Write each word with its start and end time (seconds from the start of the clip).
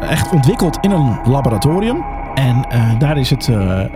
echt 0.00 0.32
ontwikkeld 0.32 0.78
in 0.80 0.90
een 0.90 1.18
laboratorium. 1.24 2.04
En 2.34 2.64
daar 2.98 3.16
is 3.16 3.30
het 3.30 3.48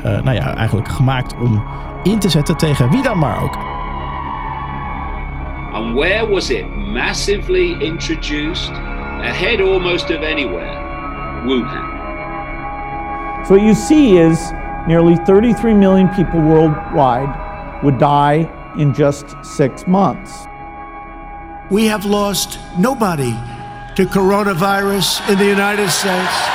nou 0.02 0.32
ja, 0.32 0.54
eigenlijk 0.54 0.88
gemaakt 0.88 1.34
om 1.40 1.62
in 2.02 2.18
te 2.18 2.28
zetten 2.28 2.56
tegen 2.56 2.90
wie 2.90 3.02
dan 3.02 3.18
maar 3.18 3.42
ook. 3.42 3.58
And 5.72 5.94
where 5.94 6.28
was 6.30 6.50
it 6.50 6.76
massively 6.76 7.76
introduced? 7.78 8.72
Ahead 9.20 9.60
almost 9.60 10.10
of 10.10 10.16
anywhere. 10.16 10.84
Wuhan. 11.44 11.94
So 13.46 13.54
what 13.54 13.62
you 13.64 13.74
see 13.74 14.18
is 14.18 14.52
nearly 14.86 15.16
33 15.24 15.74
million 15.74 16.08
people 16.08 16.40
worldwide 16.40 17.28
would 17.82 17.98
die 17.98 18.48
in 18.76 18.92
just 18.92 19.36
six 19.42 19.84
months. 19.86 20.46
We 21.70 21.88
have 21.88 22.08
lost 22.08 22.58
nobody 22.78 23.34
to 23.96 24.04
coronavirus 24.04 25.28
in 25.28 25.36
the 25.36 25.48
United 25.48 25.90
States. 25.90 26.48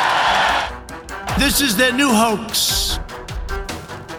This 1.38 1.62
is 1.62 1.76
their 1.76 1.96
new 1.96 2.10
hoax. 2.10 3.00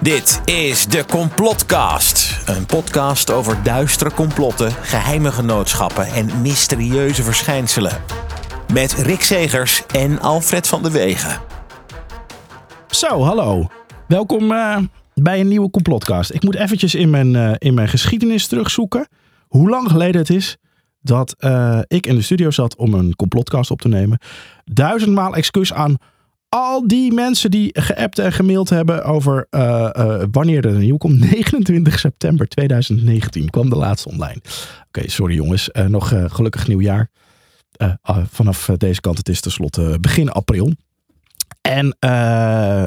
Dit 0.01 0.41
is 0.45 0.87
de 0.87 1.05
Complotcast. 1.05 2.43
Een 2.47 2.67
podcast 2.67 3.31
over 3.31 3.63
duistere 3.63 4.13
complotten, 4.13 4.73
geheime 4.73 5.33
genootschappen 5.33 6.07
en 6.07 6.41
mysterieuze 6.41 7.23
verschijnselen. 7.23 7.93
Met 8.73 8.93
Rick 8.93 9.23
Segers 9.23 9.87
en 9.87 10.21
Alfred 10.21 10.67
van 10.67 10.83
de 10.83 10.91
Wegen. 10.91 11.41
Zo, 12.91 13.23
hallo. 13.23 13.67
Welkom 14.09 14.53
uh, 14.53 14.79
bij 15.15 15.41
een 15.41 15.49
nieuwe 15.49 15.71
complotcast. 15.71 16.33
Ik 16.33 16.43
moet 16.43 16.57
eventjes 16.57 16.95
in 16.95 17.11
mijn, 17.11 17.35
uh, 17.35 17.53
in 17.59 17.75
mijn 17.75 17.89
geschiedenis 17.89 18.47
terugzoeken. 18.47 19.09
Hoe 19.49 19.69
lang 19.69 19.91
geleden 19.91 20.21
het 20.21 20.31
is 20.31 20.57
dat 21.03 21.35
uh, 21.39 21.79
ik 21.87 22.07
in 22.07 22.15
de 22.15 22.23
studio 22.23 22.51
zat 22.51 22.77
om 22.77 22.95
een 22.95 23.17
complotcast 23.17 23.71
op 23.71 23.81
te 23.81 23.89
nemen. 23.89 24.19
Duizendmaal 24.65 25.35
excuus 25.35 25.73
aan 25.73 25.97
al 26.49 26.87
die 26.87 27.13
mensen 27.13 27.51
die 27.51 27.81
geappt 27.81 28.19
en 28.19 28.33
gemaild 28.33 28.69
hebben 28.69 29.05
over 29.05 29.47
wanneer 30.31 30.67
er 30.67 30.75
een 30.75 30.81
nieuw 30.81 30.97
komt. 30.97 31.21
29 31.31 31.99
september 31.99 32.49
2019 32.49 33.51
kwam 33.51 33.71
de 33.71 33.77
laatste 33.77 34.09
online. 34.09 34.41
Oké, 34.87 35.11
sorry 35.11 35.35
jongens. 35.35 35.71
nog 35.89 36.13
gelukkig 36.27 36.69
nieuwjaar. 36.69 37.11
vanaf 38.31 38.71
deze 38.77 39.01
kant, 39.01 39.19
het 39.19 39.29
is 39.29 39.41
tenslotte 39.41 39.99
begin 40.01 40.31
april. 40.31 40.73
En 41.61 41.97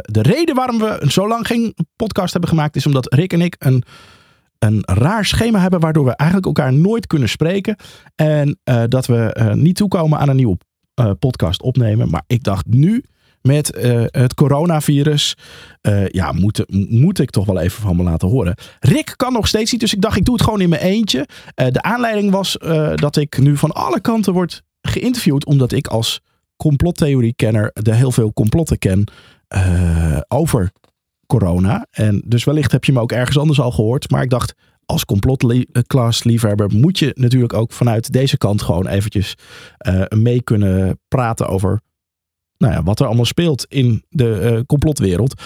de 0.01 0.21
reden 0.21 0.55
waarom 0.55 0.79
we 0.79 1.05
zo 1.07 1.27
lang 1.27 1.47
geen 1.47 1.75
podcast 1.95 2.31
hebben 2.31 2.49
gemaakt 2.49 2.75
is 2.75 2.85
omdat 2.85 3.13
Rick 3.13 3.33
en 3.33 3.41
ik 3.41 3.55
een, 3.59 3.83
een 4.65 4.81
raar 4.85 5.25
schema 5.25 5.59
hebben 5.59 5.79
waardoor 5.79 6.05
we 6.05 6.15
eigenlijk 6.15 6.47
elkaar 6.47 6.73
nooit 6.73 7.07
kunnen 7.07 7.29
spreken. 7.29 7.75
En 8.15 8.59
uh, 8.69 8.83
dat 8.87 9.05
we 9.05 9.35
uh, 9.39 9.53
niet 9.53 9.75
toekomen 9.75 10.19
aan 10.19 10.29
een 10.29 10.35
nieuwe 10.35 10.57
podcast 11.19 11.61
opnemen. 11.61 12.09
Maar 12.09 12.23
ik 12.27 12.43
dacht 12.43 12.65
nu 12.65 13.03
met 13.41 13.77
het 14.11 14.33
coronavirus, 14.33 15.37
ja, 16.07 16.31
moet, 16.31 16.65
moet 16.89 17.19
ik 17.19 17.29
toch 17.29 17.45
wel 17.45 17.59
even 17.59 17.81
van 17.81 17.95
me 17.95 18.03
laten 18.03 18.27
horen. 18.27 18.55
Rick 18.79 19.13
kan 19.15 19.33
nog 19.33 19.47
steeds 19.47 19.71
niet, 19.71 19.81
dus 19.81 19.93
ik 19.93 20.01
dacht 20.01 20.17
ik 20.17 20.25
doe 20.25 20.35
het 20.35 20.43
gewoon 20.43 20.61
in 20.61 20.69
mijn 20.69 20.81
eentje. 20.81 21.27
de 21.55 21.81
aanleiding 21.81 22.31
was 22.31 22.57
dat 22.95 23.15
ik 23.15 23.37
nu 23.37 23.57
van 23.57 23.71
alle 23.71 24.01
kanten 24.01 24.33
word 24.33 24.61
geïnterviewd 24.81 25.45
omdat 25.45 25.71
ik 25.71 25.87
als 25.87 26.21
complottheorie-kenner 26.55 27.69
de 27.73 27.95
heel 27.95 28.11
veel 28.11 28.33
complotten 28.33 28.77
ken 28.77 29.03
over 30.27 30.71
corona. 31.25 31.87
En 31.91 32.21
dus 32.25 32.43
wellicht 32.43 32.71
heb 32.71 32.85
je 32.85 32.91
me 32.91 32.99
ook 32.99 33.11
ergens 33.11 33.37
anders 33.37 33.59
al 33.59 33.71
gehoord. 33.71 34.11
Maar 34.11 34.23
ik 34.23 34.29
dacht, 34.29 34.53
als 34.85 35.05
complotclass-liefhebber 35.05 36.71
moet 36.73 36.99
je 36.99 37.11
natuurlijk 37.15 37.53
ook 37.53 37.71
vanuit 37.71 38.11
deze 38.13 38.37
kant 38.37 38.61
gewoon 38.61 38.87
eventjes 38.87 39.35
uh, 39.87 40.03
mee 40.09 40.43
kunnen 40.43 40.99
praten 41.07 41.47
over 41.47 41.81
nou 42.57 42.73
ja, 42.73 42.83
wat 42.83 42.99
er 42.99 43.05
allemaal 43.05 43.25
speelt 43.25 43.65
in 43.69 44.03
de 44.09 44.51
uh, 44.53 44.59
complotwereld. 44.65 45.41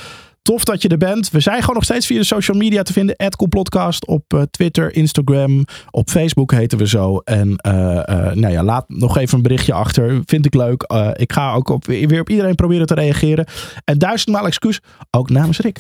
Tof 0.49 0.63
dat 0.63 0.81
je 0.81 0.87
er 0.87 0.97
bent. 0.97 1.29
We 1.29 1.39
zijn 1.39 1.59
gewoon 1.59 1.75
nog 1.75 1.83
steeds 1.83 2.05
via 2.05 2.17
de 2.17 2.25
social 2.25 2.57
media 2.57 2.83
te 2.83 2.93
vinden. 2.93 3.15
Complotcast 3.37 4.05
op 4.07 4.33
uh, 4.33 4.41
Twitter, 4.41 4.95
Instagram. 4.95 5.65
Op 5.91 6.09
Facebook 6.09 6.51
heten 6.51 6.77
we 6.77 6.87
zo. 6.87 7.17
En 7.17 7.59
uh, 7.67 7.73
uh, 7.73 8.01
nou 8.33 8.49
ja, 8.49 8.63
laat 8.63 8.85
nog 8.87 9.17
even 9.17 9.37
een 9.37 9.43
berichtje 9.43 9.73
achter. 9.73 10.21
Vind 10.25 10.45
ik 10.45 10.53
leuk. 10.53 10.83
ik 11.15 11.33
ga 11.33 11.53
ook 11.53 11.69
op, 11.69 11.85
weer 11.85 12.19
op 12.19 12.29
iedereen 12.29 12.55
proberen 12.55 12.85
te 12.85 12.93
reageren. 12.93 13.45
En 13.83 13.97
duizendmaal 13.97 14.45
excuus, 14.45 14.79
ook 15.11 15.29
namens 15.29 15.59
Rick. 15.59 15.79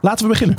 Laten 0.00 0.26
we 0.26 0.32
beginnen. 0.32 0.56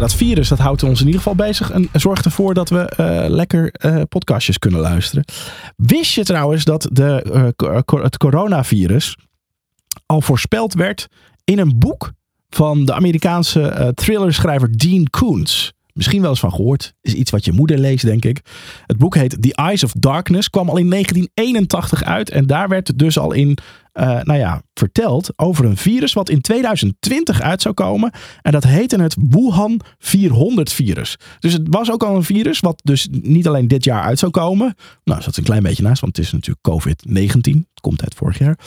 Dat 0.00 0.14
virus 0.14 0.48
dat 0.48 0.58
houdt 0.58 0.82
ons 0.82 1.00
in 1.00 1.06
ieder 1.06 1.20
geval 1.20 1.46
bezig 1.46 1.70
en 1.70 1.88
zorgt 1.92 2.24
ervoor 2.24 2.54
dat 2.54 2.68
we 2.68 2.92
uh, 3.00 3.28
lekker 3.28 3.74
uh, 3.84 4.02
podcastjes 4.08 4.58
kunnen 4.58 4.80
luisteren. 4.80 5.24
Wist 5.76 6.14
je 6.14 6.24
trouwens 6.24 6.64
dat 6.64 6.88
de, 6.92 7.52
uh, 7.62 8.02
het 8.02 8.16
coronavirus 8.16 9.16
al 10.06 10.20
voorspeld 10.20 10.74
werd 10.74 11.08
in 11.44 11.58
een 11.58 11.78
boek 11.78 12.12
van 12.48 12.84
de 12.84 12.94
Amerikaanse 12.94 13.92
thrillerschrijver 13.94 14.78
Dean 14.78 15.04
Koontz? 15.10 15.70
Misschien 15.98 16.20
wel 16.20 16.30
eens 16.30 16.40
van 16.40 16.52
gehoord. 16.52 16.94
Is 17.00 17.12
iets 17.12 17.30
wat 17.30 17.44
je 17.44 17.52
moeder 17.52 17.78
leest, 17.78 18.04
denk 18.04 18.24
ik. 18.24 18.40
Het 18.86 18.96
boek 18.96 19.14
heet 19.14 19.42
The 19.42 19.54
Eyes 19.54 19.84
of 19.84 19.92
Darkness. 19.92 20.50
Kwam 20.50 20.68
al 20.68 20.76
in 20.76 20.90
1981 20.90 22.04
uit. 22.04 22.30
En 22.30 22.46
daar 22.46 22.68
werd 22.68 22.98
dus 22.98 23.18
al 23.18 23.32
in 23.32 23.58
uh, 24.00 24.22
nou 24.22 24.38
ja, 24.38 24.62
verteld 24.74 25.32
over 25.36 25.64
een 25.64 25.76
virus 25.76 26.12
wat 26.12 26.28
in 26.28 26.40
2020 26.40 27.40
uit 27.40 27.62
zou 27.62 27.74
komen. 27.74 28.12
En 28.42 28.52
dat 28.52 28.64
heette 28.64 29.02
het 29.02 29.16
Wuhan 29.30 29.80
400 29.98 30.72
virus. 30.72 31.16
Dus 31.38 31.52
het 31.52 31.62
was 31.70 31.90
ook 31.90 32.02
al 32.02 32.16
een 32.16 32.24
virus 32.24 32.60
wat 32.60 32.80
dus 32.84 33.08
niet 33.10 33.48
alleen 33.48 33.68
dit 33.68 33.84
jaar 33.84 34.02
uit 34.02 34.18
zou 34.18 34.32
komen. 34.32 34.74
Nou, 35.04 35.20
is 35.26 35.36
een 35.36 35.44
klein 35.44 35.62
beetje 35.62 35.82
naast, 35.82 36.00
want 36.00 36.16
het 36.16 36.24
is 36.24 36.32
natuurlijk 36.32 36.68
COVID-19. 36.70 37.66
Het 37.78 37.80
komt 37.80 38.02
uit 38.02 38.14
vorig 38.14 38.38
jaar. 38.38 38.58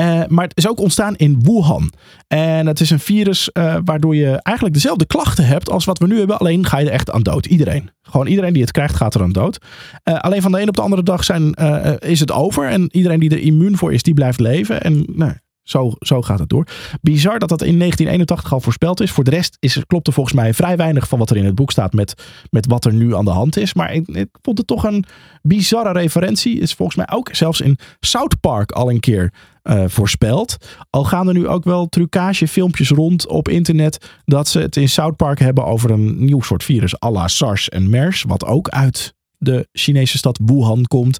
Uh, 0.00 0.22
maar 0.28 0.44
het 0.44 0.56
is 0.56 0.68
ook 0.68 0.80
ontstaan 0.80 1.16
in 1.16 1.40
Wuhan. 1.42 1.92
En 2.26 2.66
het 2.66 2.80
is 2.80 2.90
een 2.90 3.00
virus 3.00 3.50
uh, 3.52 3.76
waardoor 3.84 4.16
je 4.16 4.40
eigenlijk 4.42 4.74
dezelfde 4.74 5.06
klachten 5.06 5.46
hebt 5.46 5.70
als 5.70 5.84
wat 5.84 5.98
we 5.98 6.06
nu 6.06 6.18
hebben. 6.18 6.38
Alleen 6.38 6.66
ga 6.66 6.78
je 6.78 6.86
er 6.86 6.92
echt 6.92 7.10
aan 7.10 7.22
dood. 7.22 7.46
Iedereen. 7.46 7.90
Gewoon 8.02 8.26
iedereen 8.26 8.52
die 8.52 8.62
het 8.62 8.70
krijgt 8.70 8.96
gaat 8.96 9.14
er 9.14 9.22
aan 9.22 9.32
dood. 9.32 9.58
Alleen 10.02 10.42
van 10.42 10.52
de 10.52 10.60
een 10.60 10.68
op 10.68 10.76
de 10.76 10.82
andere 10.82 11.02
dag 11.02 11.24
zijn, 11.24 11.54
is 11.98 12.20
het 12.20 12.32
over. 12.32 12.68
En 12.68 12.88
iedereen 12.96 13.20
die 13.20 13.30
er 13.30 13.38
immuun 13.38 13.76
voor 13.76 13.92
is, 13.92 14.02
die 14.02 14.14
blijft 14.14 14.40
leven. 14.40 14.67
En 14.70 15.04
nou, 15.12 15.32
zo, 15.68 15.92
zo 15.98 16.22
gaat 16.22 16.38
het 16.38 16.48
door. 16.48 16.66
Bizar 17.00 17.38
dat 17.38 17.48
dat 17.48 17.62
in 17.62 17.78
1981 17.78 18.52
al 18.52 18.60
voorspeld 18.60 19.00
is. 19.00 19.10
Voor 19.10 19.24
de 19.24 19.30
rest 19.30 19.56
is, 19.60 19.82
klopt 19.86 20.06
er 20.06 20.12
volgens 20.12 20.34
mij 20.34 20.54
vrij 20.54 20.76
weinig 20.76 21.08
van 21.08 21.18
wat 21.18 21.30
er 21.30 21.36
in 21.36 21.44
het 21.44 21.54
boek 21.54 21.70
staat 21.70 21.92
met, 21.92 22.22
met 22.50 22.66
wat 22.66 22.84
er 22.84 22.92
nu 22.92 23.14
aan 23.14 23.24
de 23.24 23.30
hand 23.30 23.56
is. 23.56 23.74
Maar 23.74 23.94
ik, 23.94 24.08
ik 24.08 24.28
vond 24.42 24.58
het 24.58 24.66
toch 24.66 24.84
een 24.84 25.04
bizarre 25.42 25.92
referentie. 25.92 26.60
Is 26.60 26.74
volgens 26.74 26.96
mij 26.96 27.08
ook 27.10 27.34
zelfs 27.34 27.60
in 27.60 27.78
South 28.00 28.40
Park 28.40 28.72
al 28.72 28.90
een 28.90 29.00
keer 29.00 29.32
uh, 29.62 29.84
voorspeld. 29.86 30.56
Al 30.90 31.04
gaan 31.04 31.28
er 31.28 31.34
nu 31.34 31.48
ook 31.48 31.64
wel 31.64 31.88
trucage 31.88 32.48
filmpjes 32.48 32.90
rond 32.90 33.26
op 33.26 33.48
internet 33.48 34.10
dat 34.24 34.48
ze 34.48 34.58
het 34.58 34.76
in 34.76 34.88
South 34.88 35.16
Park 35.16 35.38
hebben 35.38 35.64
over 35.64 35.90
een 35.90 36.24
nieuw 36.24 36.42
soort 36.42 36.64
virus 36.64 37.02
à 37.02 37.10
la 37.10 37.28
SARS 37.28 37.68
en 37.68 37.90
MERS. 37.90 38.22
Wat 38.22 38.44
ook 38.44 38.68
uit 38.68 39.14
de 39.38 39.68
Chinese 39.72 40.18
stad 40.18 40.40
Wuhan 40.44 40.84
komt. 40.84 41.18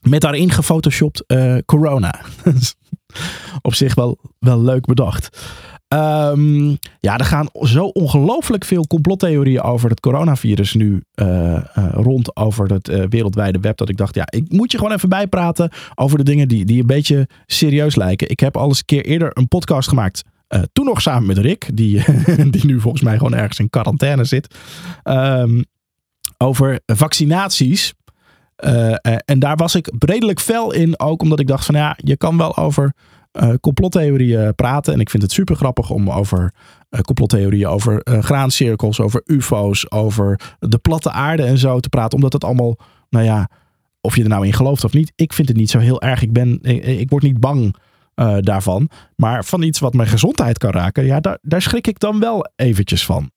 Met 0.00 0.20
daarin 0.20 0.50
gefotoshopt 0.50 1.24
uh, 1.26 1.56
corona. 1.66 2.20
Op 3.62 3.74
zich 3.74 3.94
wel, 3.94 4.18
wel 4.38 4.62
leuk 4.62 4.86
bedacht. 4.86 5.48
Um, 5.94 6.78
ja, 7.00 7.18
er 7.18 7.24
gaan 7.24 7.48
zo 7.62 7.84
ongelooflijk 7.84 8.64
veel 8.64 8.86
complottheorieën 8.86 9.60
over 9.60 9.90
het 9.90 10.00
coronavirus 10.00 10.74
nu 10.74 11.02
uh, 11.14 11.26
uh, 11.28 11.62
rond 11.92 12.36
over 12.36 12.72
het 12.72 13.08
wereldwijde 13.08 13.60
web. 13.60 13.76
Dat 13.76 13.88
ik 13.88 13.96
dacht, 13.96 14.14
ja, 14.14 14.24
ik 14.30 14.52
moet 14.52 14.72
je 14.72 14.78
gewoon 14.78 14.92
even 14.92 15.08
bijpraten 15.08 15.70
over 15.94 16.18
de 16.18 16.24
dingen 16.24 16.48
die, 16.48 16.64
die 16.64 16.80
een 16.80 16.86
beetje 16.86 17.28
serieus 17.46 17.96
lijken. 17.96 18.30
Ik 18.30 18.40
heb 18.40 18.56
al 18.56 18.68
eens 18.68 18.78
een 18.78 18.84
keer 18.84 19.04
eerder 19.04 19.30
een 19.32 19.48
podcast 19.48 19.88
gemaakt. 19.88 20.22
toen 20.72 20.84
nog 20.84 21.00
samen 21.00 21.26
met 21.26 21.38
Rick, 21.38 21.70
die, 21.74 22.04
die 22.50 22.66
nu 22.66 22.80
volgens 22.80 23.02
mij 23.02 23.16
gewoon 23.16 23.34
ergens 23.34 23.58
in 23.58 23.70
quarantaine 23.70 24.24
zit. 24.24 24.54
Um, 25.04 25.64
over 26.42 26.80
vaccinaties. 26.86 27.94
Uh, 28.60 28.94
en 29.24 29.38
daar 29.38 29.56
was 29.56 29.74
ik 29.74 29.90
redelijk 29.98 30.40
fel 30.40 30.72
in, 30.72 31.00
ook 31.00 31.22
omdat 31.22 31.40
ik 31.40 31.46
dacht 31.46 31.64
van 31.64 31.74
ja, 31.74 31.96
je 31.96 32.16
kan 32.16 32.36
wel 32.36 32.56
over 32.56 32.94
uh, 33.32 33.54
complottheorieën 33.60 34.54
praten. 34.54 34.92
En 34.92 35.00
ik 35.00 35.10
vind 35.10 35.22
het 35.22 35.32
super 35.32 35.56
grappig 35.56 35.90
om 35.90 36.10
over 36.10 36.54
complottheorieën, 37.00 37.66
over 37.66 38.00
graancirkels, 38.04 39.00
over 39.00 39.22
UFO's, 39.24 39.86
over 39.88 40.40
de 40.58 40.78
platte 40.78 41.10
aarde 41.10 41.42
en 41.42 41.58
zo 41.58 41.80
te 41.80 41.88
praten. 41.88 42.14
Omdat 42.14 42.32
het 42.32 42.44
allemaal, 42.44 42.76
nou 43.08 43.24
ja, 43.24 43.48
of 44.00 44.16
je 44.16 44.22
er 44.22 44.28
nou 44.28 44.46
in 44.46 44.52
gelooft 44.52 44.84
of 44.84 44.92
niet, 44.92 45.12
ik 45.16 45.32
vind 45.32 45.48
het 45.48 45.56
niet 45.56 45.70
zo 45.70 45.78
heel 45.78 46.02
erg. 46.02 46.22
Ik, 46.22 46.32
ben, 46.32 46.58
ik, 46.62 46.84
ik 46.84 47.10
word 47.10 47.22
niet 47.22 47.40
bang 47.40 47.76
daarvan. 48.40 48.90
Maar 49.16 49.44
van 49.44 49.62
iets 49.62 49.78
wat 49.78 49.94
mijn 49.94 50.08
gezondheid 50.08 50.58
kan 50.58 50.70
raken, 50.70 51.04
ja, 51.04 51.20
daar, 51.20 51.38
daar 51.42 51.62
schrik 51.62 51.86
ik 51.86 51.98
dan 51.98 52.20
wel 52.20 52.50
eventjes 52.56 53.04
van. 53.04 53.30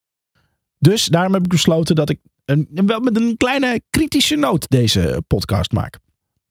Dus 0.80 1.06
daarom 1.06 1.34
heb 1.34 1.44
ik 1.44 1.50
besloten 1.50 1.96
dat 1.96 2.10
ik 2.10 2.20
een, 2.46 2.68
wel 2.86 3.00
met 3.00 3.16
een 3.16 3.38
kleine 3.38 3.82
kritische 3.90 4.36
noot 4.36 4.70
deze 4.70 5.24
podcast 5.28 5.72
maak. 5.72 6.00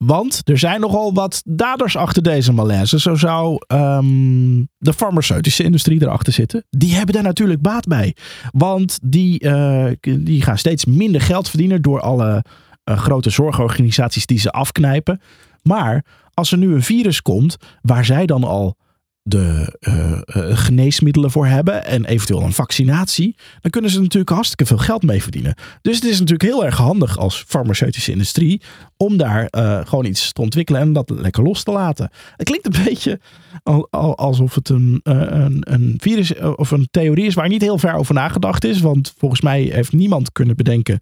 Want 0.05 0.41
er 0.45 0.59
zijn 0.59 0.81
nogal 0.81 1.15
wat 1.15 1.43
daders 1.45 1.97
achter 1.97 2.23
deze 2.23 2.53
malaise. 2.53 3.01
Zo 3.01 3.15
zou 3.15 3.59
ehm, 3.67 4.65
de 4.79 4.93
farmaceutische 4.93 5.63
industrie 5.63 6.03
erachter 6.03 6.33
zitten. 6.33 6.65
Die 6.71 6.95
hebben 6.95 7.15
daar 7.15 7.23
natuurlijk 7.23 7.61
baat 7.61 7.87
bij. 7.87 8.17
Want 8.51 8.99
die, 9.03 9.39
eh, 9.39 9.87
die 10.01 10.43
gaan 10.43 10.59
steeds 10.59 10.85
minder 10.85 11.21
geld 11.21 11.49
verdienen 11.49 11.83
door 11.83 12.01
alle 12.01 12.45
eh, 12.85 12.99
grote 12.99 13.31
zorgorganisaties 13.31 14.27
die 14.27 14.39
ze 14.39 14.51
afknijpen. 14.51 15.21
Maar 15.63 16.05
als 16.35 16.53
er 16.53 16.59
nu 16.59 16.75
een 16.75 16.83
virus 16.83 17.23
komt 17.23 17.57
waar 17.83 18.05
zij 18.05 18.27
dan 18.27 18.45
al 18.45 18.77
de 19.23 19.79
uh, 19.81 20.11
uh, 20.11 20.57
geneesmiddelen 20.57 21.31
voor 21.31 21.47
hebben 21.47 21.85
en 21.85 22.05
eventueel 22.05 22.43
een 22.43 22.53
vaccinatie, 22.53 23.37
dan 23.61 23.71
kunnen 23.71 23.91
ze 23.91 24.01
natuurlijk 24.01 24.31
hartstikke 24.31 24.67
veel 24.67 24.79
geld 24.79 25.03
mee 25.03 25.23
verdienen. 25.23 25.55
Dus 25.83 25.95
het 25.95 26.05
is 26.05 26.19
natuurlijk 26.19 26.51
heel 26.51 26.65
erg 26.65 26.77
handig 26.77 27.19
als 27.19 27.45
farmaceutische 27.47 28.13
industrie 28.13 28.63
om 28.97 29.17
daar 29.17 29.49
uh, 29.51 29.81
gewoon 29.87 30.05
iets 30.05 30.33
te 30.33 30.41
ontwikkelen 30.41 30.81
en 30.81 30.93
dat 30.93 31.11
lekker 31.11 31.43
los 31.43 31.63
te 31.63 31.71
laten. 31.71 32.11
Het 32.37 32.47
klinkt 32.47 32.67
een 32.67 32.85
beetje 32.85 33.21
al, 33.63 33.89
al, 33.91 34.17
alsof 34.17 34.55
het 34.55 34.69
een, 34.69 35.01
een, 35.03 35.73
een, 35.73 35.95
virus 35.99 36.35
of 36.39 36.71
een 36.71 36.89
theorie 36.91 37.27
is 37.27 37.35
waar 37.35 37.49
niet 37.49 37.63
heel 37.63 37.79
ver 37.79 37.95
over 37.95 38.15
nagedacht 38.15 38.65
is, 38.65 38.81
want 38.81 39.15
volgens 39.17 39.41
mij 39.41 39.63
heeft 39.63 39.93
niemand 39.93 40.33
kunnen 40.33 40.57
bedenken 40.57 41.01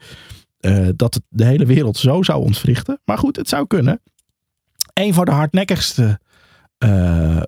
dat 0.96 1.14
het 1.14 1.22
de 1.28 1.44
hele 1.44 1.66
wereld 1.66 1.96
zo 1.96 2.22
zou 2.22 2.42
ontwrichten. 2.42 3.00
Maar 3.04 3.18
goed, 3.18 3.36
het 3.36 3.48
zou 3.48 3.66
kunnen. 3.66 4.00
Een 4.92 5.14
van 5.14 5.24
de 5.24 5.30
hardnekkigste 5.30 6.20
uh, 6.84 7.40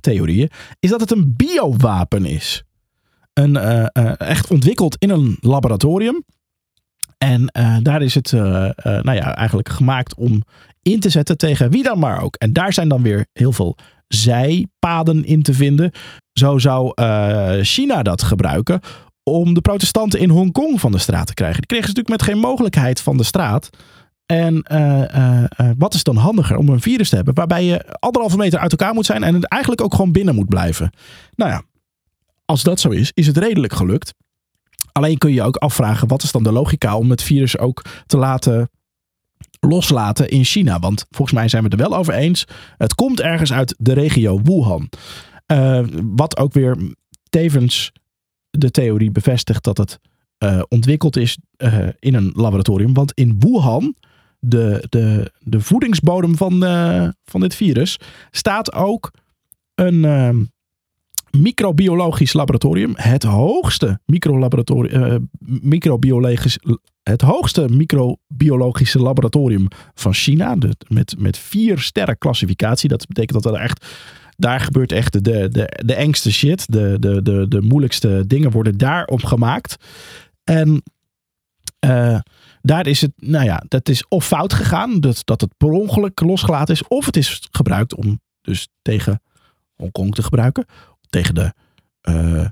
theorieën, 0.00 0.50
is 0.80 0.90
dat 0.90 1.00
het 1.00 1.10
een 1.10 1.34
biowapen 1.36 2.24
is. 2.24 2.64
Een, 3.32 3.54
uh, 3.54 4.20
echt 4.20 4.50
ontwikkeld 4.50 4.96
in 4.98 5.10
een 5.10 5.36
laboratorium. 5.40 6.24
En 7.18 7.52
daar 7.82 8.02
is 8.02 8.14
het 8.14 8.32
nou 8.82 9.12
ja, 9.12 9.36
eigenlijk 9.36 9.68
gemaakt 9.68 10.14
om 10.14 10.42
in 10.82 11.00
te 11.00 11.10
zetten 11.10 11.36
tegen 11.36 11.70
wie 11.70 11.82
dan 11.82 11.98
maar 11.98 12.22
ook. 12.22 12.36
En 12.36 12.52
daar 12.52 12.72
zijn 12.72 12.88
dan 12.88 13.02
weer 13.02 13.26
heel 13.32 13.52
veel 13.52 13.76
zijpaden 14.08 15.24
in 15.24 15.42
te 15.42 15.54
vinden. 15.54 15.90
Zo 16.32 16.58
zou 16.58 16.92
China 17.62 18.02
dat 18.02 18.22
gebruiken 18.22 18.80
om 19.22 19.54
de 19.54 19.60
protestanten 19.60 20.20
in 20.20 20.30
Hongkong 20.30 20.80
van 20.80 20.92
de 20.92 20.98
straat 20.98 21.26
te 21.26 21.34
krijgen. 21.34 21.58
Die 21.58 21.66
kregen 21.66 21.88
ze 21.88 21.94
natuurlijk 21.94 22.22
met 22.22 22.34
geen 22.34 22.42
mogelijkheid 22.48 23.00
van 23.00 23.16
de 23.16 23.24
straat. 23.24 23.70
En 24.26 24.64
uh, 24.72 25.02
uh, 25.14 25.44
uh, 25.60 25.70
wat 25.78 25.94
is 25.94 26.02
dan 26.02 26.16
handiger 26.16 26.56
om 26.56 26.68
een 26.68 26.80
virus 26.80 27.08
te 27.08 27.16
hebben 27.16 27.34
waarbij 27.34 27.64
je 27.64 27.96
anderhalve 27.98 28.36
meter 28.36 28.58
uit 28.58 28.70
elkaar 28.70 28.94
moet 28.94 29.06
zijn 29.06 29.22
en 29.22 29.34
het 29.34 29.44
eigenlijk 29.44 29.82
ook 29.82 29.94
gewoon 29.94 30.12
binnen 30.12 30.34
moet 30.34 30.48
blijven? 30.48 30.90
Nou 31.34 31.50
ja, 31.50 31.62
als 32.44 32.62
dat 32.62 32.80
zo 32.80 32.90
is, 32.90 33.10
is 33.14 33.26
het 33.26 33.36
redelijk 33.36 33.72
gelukt. 33.72 34.14
Alleen 34.92 35.18
kun 35.18 35.32
je 35.32 35.42
ook 35.42 35.56
afvragen, 35.56 36.08
wat 36.08 36.22
is 36.22 36.32
dan 36.32 36.42
de 36.42 36.52
logica 36.52 36.96
om 36.96 37.10
het 37.10 37.22
virus 37.22 37.58
ook 37.58 37.84
te 38.06 38.16
laten 38.16 38.70
loslaten 39.60 40.28
in 40.28 40.44
China? 40.44 40.78
Want 40.78 41.06
volgens 41.10 41.38
mij 41.38 41.48
zijn 41.48 41.62
we 41.62 41.68
het 41.68 41.80
er 41.80 41.88
wel 41.88 41.98
over 41.98 42.14
eens. 42.14 42.44
Het 42.76 42.94
komt 42.94 43.20
ergens 43.20 43.52
uit 43.52 43.74
de 43.78 43.92
regio 43.92 44.40
Wuhan. 44.42 44.88
wat 46.02 46.36
ook 46.36 46.52
weer 46.52 46.94
tevens 47.30 47.92
de 48.50 48.70
theorie 48.70 49.10
bevestigt 49.10 49.64
dat 49.64 49.78
het 49.78 49.98
ontwikkeld 50.68 51.16
is 51.16 51.38
in 51.98 52.14
een 52.14 52.32
laboratorium. 52.34 52.94
Want 52.94 53.12
in 53.12 53.36
Wuhan 53.38 53.94
de, 54.40 54.84
de, 54.88 55.32
de 55.40 55.60
voedingsbodem 55.60 56.36
van, 56.36 56.64
uh, 56.64 57.08
van 57.24 57.40
dit 57.40 57.54
virus 57.54 57.98
staat 58.30 58.72
ook 58.72 59.10
een 59.74 60.02
uh, 60.02 60.30
microbiologisch 61.30 62.32
laboratorium. 62.32 62.92
Het 62.94 63.22
hoogste 63.22 64.00
microlaboratorium, 64.04 65.02
uh, 65.02 65.16
microbiologisch, 65.62 66.58
het 67.02 67.20
hoogste 67.20 67.68
microbiologische 67.68 68.98
laboratorium 68.98 69.68
van 69.94 70.14
China. 70.14 70.56
Met, 70.88 71.14
met 71.18 71.38
vier 71.38 71.78
sterren 71.78 72.18
klassificatie. 72.18 72.88
Dat 72.88 73.06
betekent 73.06 73.42
dat 73.42 73.54
er 73.54 73.60
echt 73.60 73.86
daar 74.36 74.60
gebeurt 74.60 74.92
echt 74.92 75.24
de, 75.24 75.48
de, 75.48 75.82
de 75.84 75.94
engste 75.94 76.32
shit. 76.32 76.72
De, 76.72 76.96
de, 77.00 77.22
de, 77.22 77.48
de 77.48 77.60
moeilijkste 77.60 78.24
dingen 78.26 78.50
worden 78.50 78.78
daarop 78.78 79.24
gemaakt. 79.24 79.76
En 80.44 80.82
uh, 81.86 82.18
daar 82.66 82.86
is 82.86 83.00
het, 83.00 83.12
nou 83.16 83.44
ja, 83.44 83.64
dat 83.68 83.88
is 83.88 84.08
of 84.08 84.26
fout 84.26 84.52
gegaan, 84.52 85.00
dat, 85.00 85.22
dat 85.24 85.40
het 85.40 85.56
per 85.56 85.70
ongeluk 85.70 86.20
losgelaten 86.20 86.74
is, 86.74 86.88
of 86.88 87.06
het 87.06 87.16
is 87.16 87.48
gebruikt 87.50 87.94
om 87.94 88.20
dus 88.40 88.68
tegen 88.82 89.22
Hongkong 89.74 90.14
te 90.14 90.22
gebruiken, 90.22 90.66
tegen 91.08 91.34
de 91.34 91.52
uh, 92.08 92.46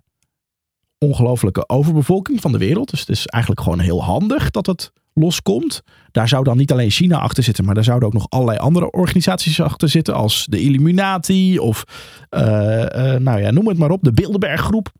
ongelofelijke 0.98 1.68
overbevolking 1.68 2.40
van 2.40 2.52
de 2.52 2.58
wereld. 2.58 2.90
Dus 2.90 3.00
het 3.00 3.08
is 3.08 3.26
eigenlijk 3.26 3.62
gewoon 3.62 3.78
heel 3.78 4.04
handig 4.04 4.50
dat 4.50 4.66
het 4.66 4.92
loskomt. 5.12 5.82
Daar 6.10 6.28
zou 6.28 6.44
dan 6.44 6.56
niet 6.56 6.72
alleen 6.72 6.90
China 6.90 7.18
achter 7.18 7.42
zitten, 7.42 7.64
maar 7.64 7.74
daar 7.74 7.84
zouden 7.84 8.08
ook 8.08 8.14
nog 8.14 8.26
allerlei 8.28 8.58
andere 8.58 8.90
organisaties 8.90 9.60
achter 9.60 9.88
zitten, 9.88 10.14
als 10.14 10.46
de 10.48 10.60
Illuminati 10.60 11.58
of, 11.58 11.84
uh, 12.30 12.40
uh, 12.40 13.14
nou 13.14 13.40
ja, 13.40 13.50
noem 13.50 13.68
het 13.68 13.78
maar 13.78 13.90
op, 13.90 14.02
de 14.02 14.12
Bilderberg 14.12 14.60
Groep. 14.60 14.92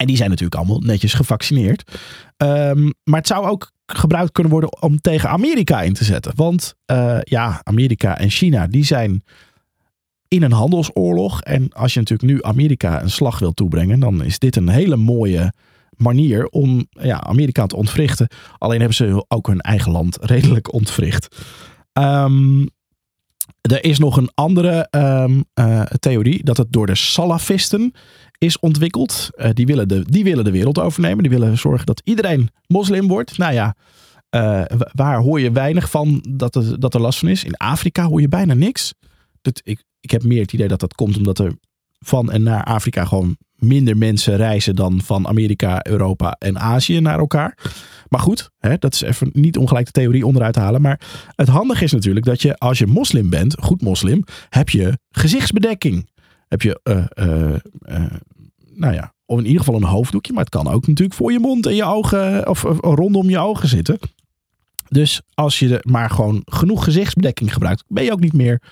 En 0.00 0.06
die 0.06 0.16
zijn 0.16 0.28
natuurlijk 0.30 0.56
allemaal 0.56 0.80
netjes 0.80 1.14
gevaccineerd. 1.14 1.98
Um, 2.36 2.92
maar 3.04 3.18
het 3.18 3.26
zou 3.26 3.46
ook 3.46 3.72
gebruikt 3.86 4.32
kunnen 4.32 4.52
worden 4.52 4.82
om 4.82 5.00
tegen 5.00 5.28
Amerika 5.28 5.82
in 5.82 5.92
te 5.92 6.04
zetten. 6.04 6.32
Want 6.36 6.74
uh, 6.92 7.18
ja, 7.22 7.60
Amerika 7.62 8.18
en 8.18 8.30
China, 8.30 8.66
die 8.66 8.84
zijn 8.84 9.24
in 10.28 10.42
een 10.42 10.52
handelsoorlog. 10.52 11.42
En 11.42 11.72
als 11.72 11.94
je 11.94 12.00
natuurlijk 12.00 12.32
nu 12.32 12.42
Amerika 12.42 13.02
een 13.02 13.10
slag 13.10 13.38
wil 13.38 13.52
toebrengen, 13.52 14.00
dan 14.00 14.24
is 14.24 14.38
dit 14.38 14.56
een 14.56 14.68
hele 14.68 14.96
mooie 14.96 15.52
manier 15.96 16.46
om 16.46 16.86
ja, 16.90 17.20
Amerika 17.20 17.66
te 17.66 17.76
ontwrichten. 17.76 18.28
Alleen 18.58 18.78
hebben 18.78 18.96
ze 18.96 19.24
ook 19.28 19.46
hun 19.46 19.60
eigen 19.60 19.92
land 19.92 20.18
redelijk 20.20 20.72
ontwricht. 20.72 21.36
Um, 21.92 22.68
er 23.60 23.84
is 23.84 23.98
nog 23.98 24.16
een 24.16 24.30
andere 24.34 24.88
um, 24.90 25.44
uh, 25.54 25.82
theorie 25.82 26.44
dat 26.44 26.56
het 26.56 26.72
door 26.72 26.86
de 26.86 26.94
Salafisten 26.94 27.92
is 28.40 28.58
ontwikkeld. 28.58 29.30
Uh, 29.36 29.48
die, 29.52 29.66
willen 29.66 29.88
de, 29.88 30.04
die 30.04 30.24
willen 30.24 30.44
de 30.44 30.50
wereld 30.50 30.78
overnemen. 30.78 31.22
Die 31.22 31.38
willen 31.38 31.58
zorgen 31.58 31.86
dat 31.86 32.00
iedereen 32.04 32.50
moslim 32.66 33.08
wordt. 33.08 33.38
Nou 33.38 33.52
ja, 33.52 33.74
uh, 34.30 34.62
waar 34.92 35.18
hoor 35.18 35.40
je 35.40 35.52
weinig 35.52 35.90
van 35.90 36.24
dat 36.28 36.54
er, 36.54 36.80
dat 36.80 36.94
er 36.94 37.00
last 37.00 37.18
van 37.18 37.28
is? 37.28 37.44
In 37.44 37.56
Afrika 37.56 38.06
hoor 38.06 38.20
je 38.20 38.28
bijna 38.28 38.54
niks. 38.54 38.94
Dat, 39.40 39.60
ik, 39.64 39.84
ik 40.00 40.10
heb 40.10 40.22
meer 40.22 40.42
het 40.42 40.52
idee 40.52 40.68
dat 40.68 40.80
dat 40.80 40.94
komt 40.94 41.16
omdat 41.16 41.38
er 41.38 41.52
van 41.98 42.30
en 42.30 42.42
naar 42.42 42.64
Afrika 42.64 43.04
gewoon 43.04 43.36
minder 43.54 43.96
mensen 43.96 44.36
reizen 44.36 44.76
dan 44.76 45.00
van 45.04 45.26
Amerika, 45.26 45.86
Europa 45.86 46.36
en 46.38 46.58
Azië 46.58 47.00
naar 47.00 47.18
elkaar. 47.18 47.58
Maar 48.08 48.20
goed, 48.20 48.50
hè, 48.58 48.76
dat 48.78 48.94
is 48.94 49.00
even 49.00 49.30
niet 49.32 49.56
ongelijk 49.56 49.86
de 49.86 49.92
theorie 49.92 50.26
onderuit 50.26 50.56
halen. 50.56 50.80
Maar 50.80 51.00
het 51.34 51.48
handige 51.48 51.84
is 51.84 51.92
natuurlijk 51.92 52.26
dat 52.26 52.42
je 52.42 52.56
als 52.58 52.78
je 52.78 52.86
moslim 52.86 53.30
bent, 53.30 53.56
goed 53.60 53.82
moslim, 53.82 54.24
heb 54.48 54.68
je 54.68 54.98
gezichtsbedekking. 55.10 56.09
Heb 56.50 56.62
je, 56.62 56.80
uh, 56.84 57.26
uh, 57.26 57.54
uh, 57.82 58.12
nou 58.74 58.94
ja, 58.94 59.14
of 59.26 59.38
in 59.38 59.46
ieder 59.46 59.58
geval 59.58 59.74
een 59.74 59.88
hoofddoekje. 59.88 60.32
Maar 60.32 60.44
het 60.44 60.52
kan 60.52 60.68
ook 60.68 60.86
natuurlijk 60.86 61.16
voor 61.16 61.32
je 61.32 61.38
mond 61.38 61.66
en 61.66 61.74
je 61.74 61.84
ogen 61.84 62.48
of, 62.48 62.62
rondom 62.80 63.28
je 63.28 63.38
ogen 63.38 63.68
zitten. 63.68 63.98
Dus 64.88 65.22
als 65.34 65.58
je 65.58 65.80
maar 65.82 66.10
gewoon 66.10 66.42
genoeg 66.44 66.84
gezichtsbedekking 66.84 67.52
gebruikt, 67.52 67.84
ben 67.88 68.04
je 68.04 68.12
ook 68.12 68.20
niet 68.20 68.32
meer 68.32 68.62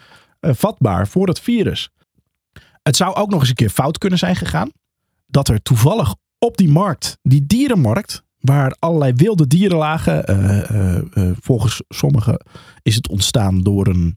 vatbaar 0.40 1.08
voor 1.08 1.28
het 1.28 1.40
virus. 1.40 1.90
Het 2.82 2.97
zou 2.97 3.14
ook 3.14 3.30
nog 3.30 3.40
eens 3.40 3.49
een 3.49 3.54
keer 3.54 3.70
fout 3.70 3.99
kunnen 3.99 4.18
zijn 4.18 4.37
gegaan. 4.37 4.70
Dat 5.26 5.49
er 5.49 5.62
toevallig 5.62 6.14
op 6.38 6.56
die 6.56 6.68
markt, 6.68 7.18
die 7.23 7.47
dierenmarkt, 7.47 8.23
waar 8.38 8.76
allerlei 8.78 9.12
wilde 9.12 9.47
dieren 9.47 9.78
lagen. 9.78 10.25
Volgens 11.40 11.82
sommigen 11.88 12.44
is 12.82 12.94
het 12.94 13.08
ontstaan 13.08 13.61
door 13.61 13.87
een 13.87 14.16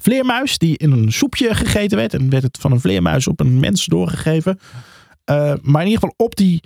vleermuis 0.00 0.58
die 0.58 0.78
in 0.78 0.92
een 0.92 1.12
soepje 1.12 1.54
gegeten 1.54 1.98
werd. 1.98 2.14
En 2.14 2.30
werd 2.30 2.42
het 2.42 2.58
van 2.58 2.72
een 2.72 2.80
vleermuis 2.80 3.26
op 3.26 3.40
een 3.40 3.60
mens 3.60 3.86
doorgegeven. 3.86 4.58
maar 5.62 5.82
in 5.82 5.88
ieder 5.88 5.92
geval 5.92 6.14
op 6.16 6.36
die 6.36 6.62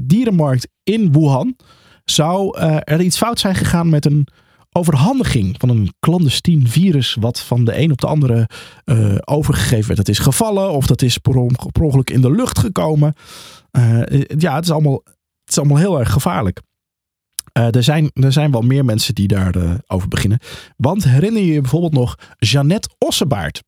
dierenmarkt 0.00 0.68
in 0.82 1.12
Wuhan 1.12 1.56
zou 2.04 2.58
er 2.84 3.00
iets 3.00 3.16
fout 3.16 3.40
zijn 3.40 3.54
gegaan 3.54 3.88
met 3.88 4.06
een 4.06 4.28
overhandiging 4.72 5.54
van 5.58 5.68
een 5.68 5.92
clandestien 6.00 6.68
virus 6.68 7.16
wat 7.20 7.40
van 7.40 7.64
de 7.64 7.78
een 7.78 7.90
op 7.90 8.00
de 8.00 8.06
andere 8.06 8.48
uh, 8.84 9.14
overgegeven 9.24 9.86
werd. 9.86 9.96
Dat 9.96 10.08
is 10.08 10.18
gevallen 10.18 10.70
of 10.70 10.86
dat 10.86 11.02
is 11.02 11.18
per, 11.18 11.36
ongeluk 11.82 12.10
in 12.10 12.20
de 12.20 12.30
lucht 12.30 12.58
gekomen. 12.58 13.14
Uh, 13.72 14.02
ja, 14.26 14.54
het 14.54 14.64
is, 14.64 14.70
allemaal, 14.70 15.00
het 15.44 15.50
is 15.50 15.58
allemaal 15.58 15.76
heel 15.76 15.98
erg 15.98 16.12
gevaarlijk. 16.12 16.60
Uh, 17.58 17.74
er, 17.74 17.82
zijn, 17.82 18.10
er 18.14 18.32
zijn 18.32 18.50
wel 18.50 18.60
meer 18.60 18.84
mensen 18.84 19.14
die 19.14 19.28
daarover 19.28 19.80
over 19.86 20.08
beginnen. 20.08 20.38
Want 20.76 21.04
herinner 21.04 21.42
je 21.42 21.52
je 21.52 21.60
bijvoorbeeld 21.60 21.92
nog 21.92 22.18
Jeannette 22.38 22.88
Ossebaard? 22.98 23.62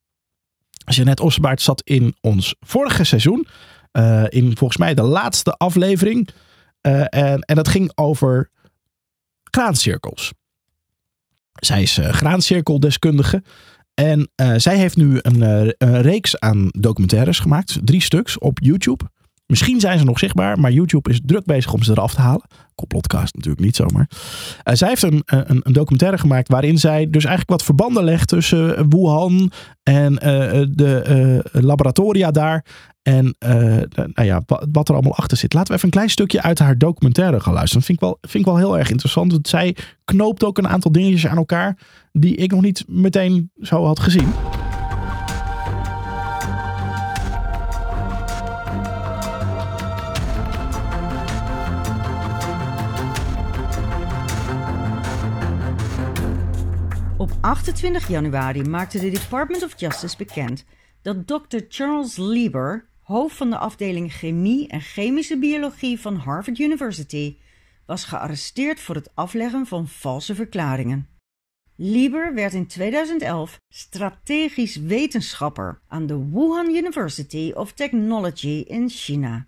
Jeannette 0.84 1.22
Ossebaard 1.22 1.62
zat 1.62 1.82
in 1.84 2.14
ons 2.20 2.54
vorige 2.60 3.04
seizoen. 3.04 3.46
in 4.28 4.56
volgens 4.56 4.76
mij 4.76 4.94
de 4.94 5.02
laatste 5.02 5.52
aflevering. 5.52 6.28
en, 6.80 7.40
en 7.40 7.54
dat 7.54 7.68
ging 7.68 7.92
over 7.94 8.50
kraancirkels. 9.50 10.32
Zij 11.52 11.82
is 11.82 11.98
graancirkeldeskundige. 12.02 13.42
En 13.94 14.30
zij 14.56 14.76
heeft 14.76 14.96
nu 14.96 15.18
een, 15.22 15.40
een, 15.78 16.02
reeks 16.02 16.38
aan 16.38 16.68
documentaires 16.78 17.38
gemaakt. 17.38 17.78
Drie 17.84 18.02
stuks 18.02 18.38
op 18.38 18.58
YouTube. 18.62 19.04
Misschien 19.50 19.80
zijn 19.80 19.98
ze 19.98 20.04
nog 20.04 20.18
zichtbaar, 20.18 20.60
maar 20.60 20.72
YouTube 20.72 21.10
is 21.10 21.20
druk 21.24 21.44
bezig 21.44 21.72
om 21.72 21.82
ze 21.82 21.90
eraf 21.90 22.14
te 22.14 22.20
halen. 22.20 22.46
Complotcast 22.74 23.34
natuurlijk 23.34 23.64
niet 23.64 23.76
zomaar. 23.76 24.10
Uh, 24.64 24.74
zij 24.74 24.88
heeft 24.88 25.02
een, 25.02 25.22
een, 25.24 25.60
een, 25.62 25.72
documentaire 25.72 26.18
gemaakt 26.18 26.48
waarin 26.48 26.78
zij 26.78 27.10
dus 27.10 27.24
eigenlijk 27.24 27.50
wat 27.50 27.64
verbanden 27.64 28.04
legt 28.04 28.28
tussen 28.28 28.88
Wuhan 28.88 29.50
en 29.82 30.14
de 30.14 31.44
laboratoria 31.52 32.30
daar. 32.30 32.64
En 33.02 33.36
nou 33.94 34.24
ja, 34.24 34.42
wat 34.72 34.88
er 34.88 34.94
allemaal 34.94 35.16
achter 35.16 35.36
zit. 35.36 35.52
Laten 35.52 35.68
we 35.68 35.74
even 35.74 35.86
een 35.88 35.94
klein 35.94 36.10
stukje 36.10 36.42
uit 36.42 36.58
haar 36.58 36.78
documentaire 36.78 37.40
gaan 37.40 37.54
luisteren. 37.54 37.86
Dat 37.86 37.96
vind 37.96 38.02
ik 38.02 38.04
wel, 38.04 38.18
vind 38.20 38.46
ik 38.46 38.52
wel 38.52 38.56
heel 38.56 38.78
erg 38.78 38.90
interessant. 38.90 39.32
Want 39.32 39.48
zij 39.48 39.76
knoopt 40.04 40.44
ook 40.44 40.58
een 40.58 40.68
aantal 40.68 40.92
dingetjes 40.92 41.26
aan 41.26 41.36
elkaar 41.36 41.78
die 42.12 42.36
ik 42.36 42.50
nog 42.50 42.60
niet 42.60 42.84
meteen 42.86 43.50
zo 43.60 43.84
had 43.84 44.00
gezien. 44.00 44.32
28 57.40 58.08
januari 58.08 58.62
maakte 58.62 58.98
de 58.98 59.10
Department 59.10 59.62
of 59.62 59.80
Justice 59.80 60.16
bekend 60.16 60.64
dat 61.02 61.26
Dr. 61.26 61.58
Charles 61.68 62.16
Lieber, 62.16 62.88
hoofd 63.00 63.36
van 63.36 63.50
de 63.50 63.58
afdeling 63.58 64.12
Chemie 64.12 64.68
en 64.68 64.80
Chemische 64.80 65.38
Biologie 65.38 66.00
van 66.00 66.16
Harvard 66.16 66.58
University, 66.58 67.36
was 67.86 68.04
gearresteerd 68.04 68.80
voor 68.80 68.94
het 68.94 69.10
afleggen 69.14 69.66
van 69.66 69.88
valse 69.88 70.34
verklaringen. 70.34 71.08
Lieber 71.76 72.34
werd 72.34 72.54
in 72.54 72.66
2011 72.66 73.60
strategisch 73.68 74.76
wetenschapper 74.76 75.80
aan 75.88 76.06
de 76.06 76.28
Wuhan 76.30 76.74
University 76.74 77.52
of 77.54 77.72
Technology 77.72 78.64
in 78.66 78.88
China. 78.88 79.46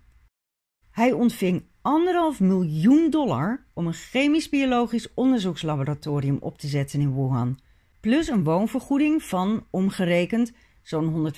Hij 0.89 1.11
ontving 1.11 1.63
anderhalf 1.81 2.39
miljoen 2.39 3.09
dollar 3.09 3.65
om 3.73 3.87
een 3.87 3.93
chemisch-biologisch 3.93 5.13
onderzoekslaboratorium 5.13 6.37
op 6.39 6.57
te 6.57 6.67
zetten 6.67 6.99
in 6.99 7.15
Wuhan, 7.15 7.59
plus 8.03 8.27
een 8.27 8.43
woonvergoeding 8.43 9.23
van 9.23 9.67
omgerekend 9.69 10.51
zo'n 10.81 11.33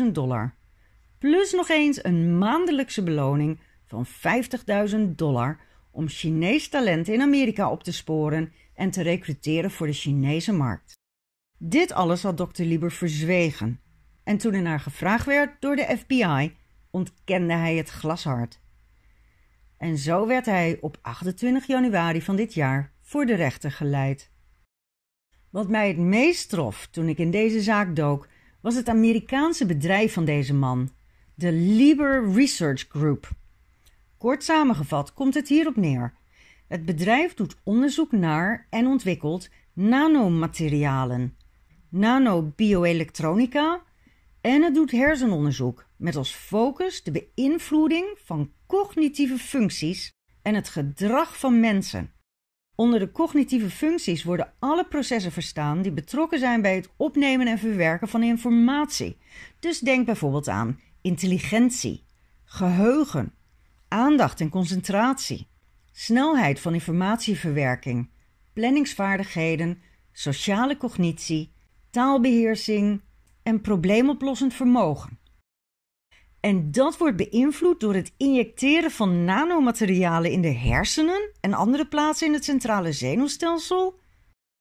150.000 0.00 0.04
dollar, 0.12 0.54
plus 1.18 1.52
nog 1.52 1.68
eens 1.68 2.04
een 2.04 2.38
maandelijkse 2.38 3.02
beloning 3.02 3.60
van 3.86 4.06
50.000 4.90 4.98
dollar 5.08 5.60
om 5.90 6.08
Chinees 6.08 6.68
talent 6.68 7.08
in 7.08 7.20
Amerika 7.20 7.70
op 7.70 7.82
te 7.82 7.92
sporen 7.92 8.52
en 8.74 8.90
te 8.90 9.02
recruteren 9.02 9.70
voor 9.70 9.86
de 9.86 9.92
Chinese 9.92 10.52
markt. 10.52 10.92
Dit 11.58 11.92
alles 11.92 12.22
had 12.22 12.36
Dr. 12.36 12.62
Lieber 12.62 12.92
verzwegen 12.92 13.80
en 14.24 14.36
toen 14.36 14.54
er 14.54 14.62
naar 14.62 14.80
gevraagd 14.80 15.26
werd 15.26 15.60
door 15.60 15.76
de 15.76 15.96
FBI, 15.98 16.56
ontkende 16.90 17.54
hij 17.54 17.76
het 17.76 17.90
glashard. 17.90 18.60
En 19.76 19.98
zo 19.98 20.26
werd 20.26 20.46
hij 20.46 20.78
op 20.80 20.98
28 21.02 21.66
januari 21.66 22.22
van 22.22 22.36
dit 22.36 22.54
jaar 22.54 22.92
voor 23.00 23.26
de 23.26 23.34
rechter 23.34 23.72
geleid. 23.72 24.30
Wat 25.50 25.68
mij 25.68 25.88
het 25.88 25.98
meest 25.98 26.48
trof 26.48 26.88
toen 26.90 27.08
ik 27.08 27.18
in 27.18 27.30
deze 27.30 27.60
zaak 27.60 27.96
dook, 27.96 28.28
was 28.60 28.74
het 28.74 28.88
Amerikaanse 28.88 29.66
bedrijf 29.66 30.12
van 30.12 30.24
deze 30.24 30.54
man, 30.54 30.90
de 31.34 31.52
Lieber 31.52 32.32
Research 32.32 32.86
Group. 32.88 33.28
Kort 34.18 34.44
samengevat 34.44 35.14
komt 35.14 35.34
het 35.34 35.48
hierop 35.48 35.76
neer. 35.76 36.14
Het 36.68 36.84
bedrijf 36.84 37.34
doet 37.34 37.56
onderzoek 37.62 38.12
naar 38.12 38.66
en 38.70 38.86
ontwikkelt 38.86 39.48
nanomaterialen, 39.72 41.36
nanobioelektronica 41.88 43.82
en 44.40 44.62
het 44.62 44.74
doet 44.74 44.90
hersenonderzoek 44.90 45.86
met 45.96 46.16
als 46.16 46.34
focus 46.34 47.02
de 47.02 47.28
beïnvloeding 47.34 48.18
van 48.24 48.52
cognitieve 48.66 49.38
functies 49.38 50.12
en 50.42 50.54
het 50.54 50.68
gedrag 50.68 51.38
van 51.38 51.60
mensen. 51.60 52.12
Onder 52.80 52.98
de 52.98 53.12
cognitieve 53.12 53.70
functies 53.70 54.24
worden 54.24 54.52
alle 54.58 54.84
processen 54.84 55.32
verstaan 55.32 55.82
die 55.82 55.92
betrokken 55.92 56.38
zijn 56.38 56.62
bij 56.62 56.74
het 56.74 56.88
opnemen 56.96 57.46
en 57.46 57.58
verwerken 57.58 58.08
van 58.08 58.22
informatie. 58.22 59.16
Dus 59.58 59.78
denk 59.78 60.06
bijvoorbeeld 60.06 60.48
aan 60.48 60.80
intelligentie, 61.00 62.04
geheugen, 62.44 63.34
aandacht 63.88 64.40
en 64.40 64.48
concentratie, 64.48 65.46
snelheid 65.92 66.60
van 66.60 66.74
informatieverwerking, 66.74 68.10
planningsvaardigheden, 68.52 69.82
sociale 70.12 70.76
cognitie, 70.76 71.52
taalbeheersing 71.90 73.00
en 73.42 73.60
probleemoplossend 73.60 74.54
vermogen. 74.54 75.18
En 76.40 76.70
dat 76.70 76.98
wordt 76.98 77.16
beïnvloed 77.16 77.80
door 77.80 77.94
het 77.94 78.12
injecteren 78.16 78.90
van 78.90 79.24
nanomaterialen 79.24 80.30
in 80.30 80.42
de 80.42 80.52
hersenen 80.52 81.30
en 81.40 81.54
andere 81.54 81.86
plaatsen 81.86 82.26
in 82.26 82.32
het 82.32 82.44
centrale 82.44 82.92
zenuwstelsel. 82.92 83.98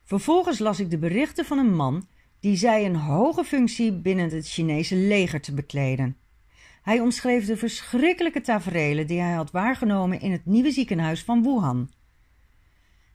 Vervolgens 0.03 0.59
las 0.59 0.79
ik 0.79 0.89
de 0.89 0.97
berichten 0.97 1.45
van 1.45 1.57
een 1.57 1.75
man 1.75 2.07
die 2.39 2.55
zei 2.55 2.85
een 2.85 2.95
hoge 2.95 3.43
functie 3.43 3.93
binnen 3.93 4.29
het 4.29 4.47
Chinese 4.47 4.95
leger 4.95 5.41
te 5.41 5.53
bekleden. 5.53 6.17
Hij 6.81 6.99
omschreef 6.99 7.45
de 7.45 7.57
verschrikkelijke 7.57 8.41
taferelen 8.41 9.07
die 9.07 9.19
hij 9.19 9.33
had 9.33 9.51
waargenomen 9.51 10.21
in 10.21 10.31
het 10.31 10.45
nieuwe 10.45 10.71
ziekenhuis 10.71 11.23
van 11.23 11.43
Wuhan. 11.43 11.89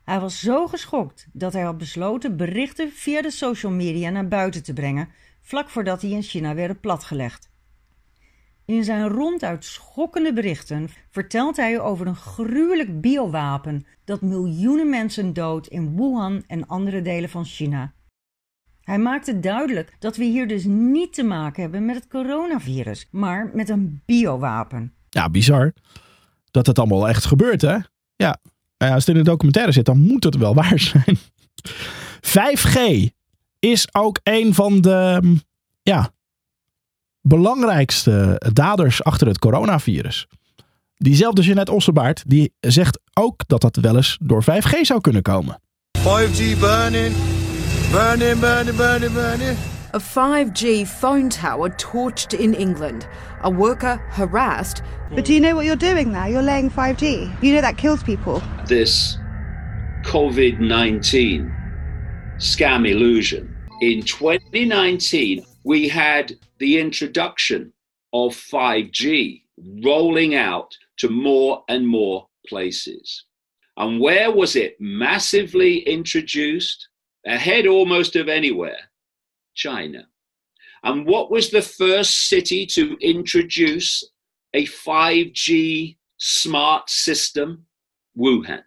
Hij 0.04 0.21
was 0.21 0.40
zo 0.40 0.66
geschokt 0.66 1.28
dat 1.33 1.52
hij 1.52 1.62
had 1.62 1.78
besloten 1.78 2.37
berichten 2.37 2.92
via 2.92 3.23
de 3.23 3.30
social 3.30 3.73
media 3.73 4.11
naar 4.11 4.28
buiten 4.28 4.62
te 4.62 4.73
brengen, 4.73 5.09
vlak 5.42 5.68
voordat 5.68 6.00
die 6.00 6.14
in 6.14 6.23
China 6.23 6.54
werden 6.54 6.80
platgelegd. 6.80 7.52
In 8.66 8.85
zijn 8.85 9.09
ronduit 9.09 9.64
schokkende 9.64 10.33
berichten 10.33 10.88
vertelt 11.11 11.56
hij 11.56 11.80
over 11.80 12.06
een 12.06 12.16
gruwelijk 12.16 13.00
biowapen 13.00 13.87
dat 14.04 14.21
miljoenen 14.21 14.90
mensen 14.90 15.33
doodt 15.33 15.68
in 15.68 15.97
Wuhan 15.97 16.44
en 16.47 16.66
andere 16.66 17.02
delen 17.02 17.30
van 17.30 17.44
China. 17.44 17.92
Hij 18.80 18.99
maakte 18.99 19.40
duidelijk 19.40 19.97
dat 19.99 20.16
we 20.16 20.25
hier 20.25 20.49
dus 20.49 20.64
niet 20.64 21.12
te 21.12 21.23
maken 21.23 21.62
hebben 21.62 21.85
met 21.85 21.94
het 21.94 22.09
coronavirus, 22.09 23.09
maar 23.11 23.50
met 23.54 23.68
een 23.68 24.02
biowapen. 24.06 24.92
Ja, 25.09 25.30
bizar. 25.30 25.73
Dat 26.50 26.66
het 26.66 26.78
allemaal 26.78 27.09
echt 27.09 27.25
gebeurt, 27.25 27.61
hè? 27.61 27.76
Ja, 28.16 28.40
als 28.76 29.06
het 29.06 29.09
in 29.09 29.23
de 29.23 29.30
documentaire 29.30 29.73
zit, 29.73 29.85
dan 29.85 30.00
moet 30.00 30.25
het 30.25 30.37
wel 30.37 30.54
waar 30.64 30.78
zijn. 30.78 31.18
5G 32.21 33.09
is 33.59 33.94
ook 33.94 34.21
een 34.23 34.54
van 34.54 34.80
de 34.80 35.23
ja, 35.83 36.13
belangrijkste 37.26 38.40
daders 38.52 39.04
achter 39.04 39.26
het 39.26 39.38
coronavirus. 39.38 40.26
Diezelfde 40.97 41.43
Jeanette 41.43 41.73
Ossebaard 41.73 42.23
die 42.26 42.52
zegt 42.61 43.00
ook 43.12 43.43
dat 43.47 43.61
dat 43.61 43.76
wel 43.76 43.97
eens 43.97 44.19
door 44.21 44.43
5G 44.43 44.81
zou 44.81 45.00
kunnen 45.00 45.23
komen. 45.23 45.61
5G 45.99 46.59
burning, 46.61 47.14
burning, 47.93 48.40
burning, 48.40 48.76
burning, 48.76 49.12
burning. 49.12 49.57
A 49.95 50.00
5G 50.00 50.87
phone 50.87 51.28
tower 51.28 51.76
torched 51.76 52.33
in 52.33 52.54
England. 52.54 53.07
A 53.45 53.52
worker 53.52 54.00
harassed. 54.11 54.83
But 55.14 55.26
do 55.26 55.33
you 55.33 55.40
know 55.40 55.54
what 55.54 55.64
you're 55.64 55.95
doing 55.95 56.11
now? 56.11 56.26
You're 56.26 56.43
laying 56.43 56.71
5G. 56.71 57.31
You 57.40 57.52
know 57.52 57.61
that 57.61 57.76
kills 57.76 58.02
people. 58.02 58.43
This 58.66 59.19
COVID 60.02 60.59
19 60.59 61.52
scam 62.38 62.87
illusion. 62.87 63.57
In 63.81 64.02
2019, 64.02 65.45
we 65.64 65.88
had 65.88 66.38
the 66.59 66.78
introduction 66.78 67.73
of 68.12 68.33
5G 68.33 69.42
rolling 69.83 70.35
out 70.35 70.76
to 70.99 71.09
more 71.09 71.64
and 71.68 71.87
more 71.87 72.28
places. 72.47 73.25
And 73.76 73.99
where 73.99 74.30
was 74.30 74.54
it 74.54 74.76
massively 74.78 75.78
introduced? 75.78 76.88
Ahead 77.26 77.66
almost 77.66 78.14
of 78.14 78.28
anywhere? 78.28 78.78
China. 79.54 80.06
And 80.85 81.06
what 81.06 81.30
was 81.30 81.50
the 81.50 81.62
first 81.62 82.28
city 82.28 82.66
to 82.66 82.97
introduce 83.00 84.04
a 84.52 84.66
5G 84.66 85.97
smart 86.18 86.90
system? 86.90 87.66
Wuhan, 88.16 88.62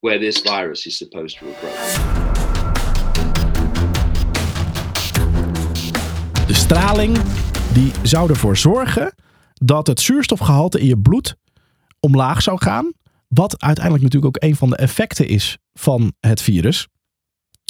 where 0.00 0.18
this 0.18 0.40
virus 0.40 0.86
is 0.86 0.98
supposed 0.98 1.38
to 1.38 1.46
have 1.46 1.60
grown. 1.60 2.29
Straling 6.70 7.18
die 7.72 7.92
zou 8.02 8.30
ervoor 8.30 8.56
zorgen 8.56 9.14
dat 9.54 9.86
het 9.86 10.00
zuurstofgehalte 10.00 10.80
in 10.80 10.86
je 10.86 10.98
bloed 10.98 11.36
omlaag 12.00 12.42
zou 12.42 12.58
gaan. 12.60 12.92
Wat 13.28 13.60
uiteindelijk 13.60 14.04
natuurlijk 14.04 14.36
ook 14.36 14.48
een 14.48 14.56
van 14.56 14.70
de 14.70 14.76
effecten 14.76 15.28
is 15.28 15.58
van 15.72 16.12
het 16.20 16.42
virus. 16.42 16.88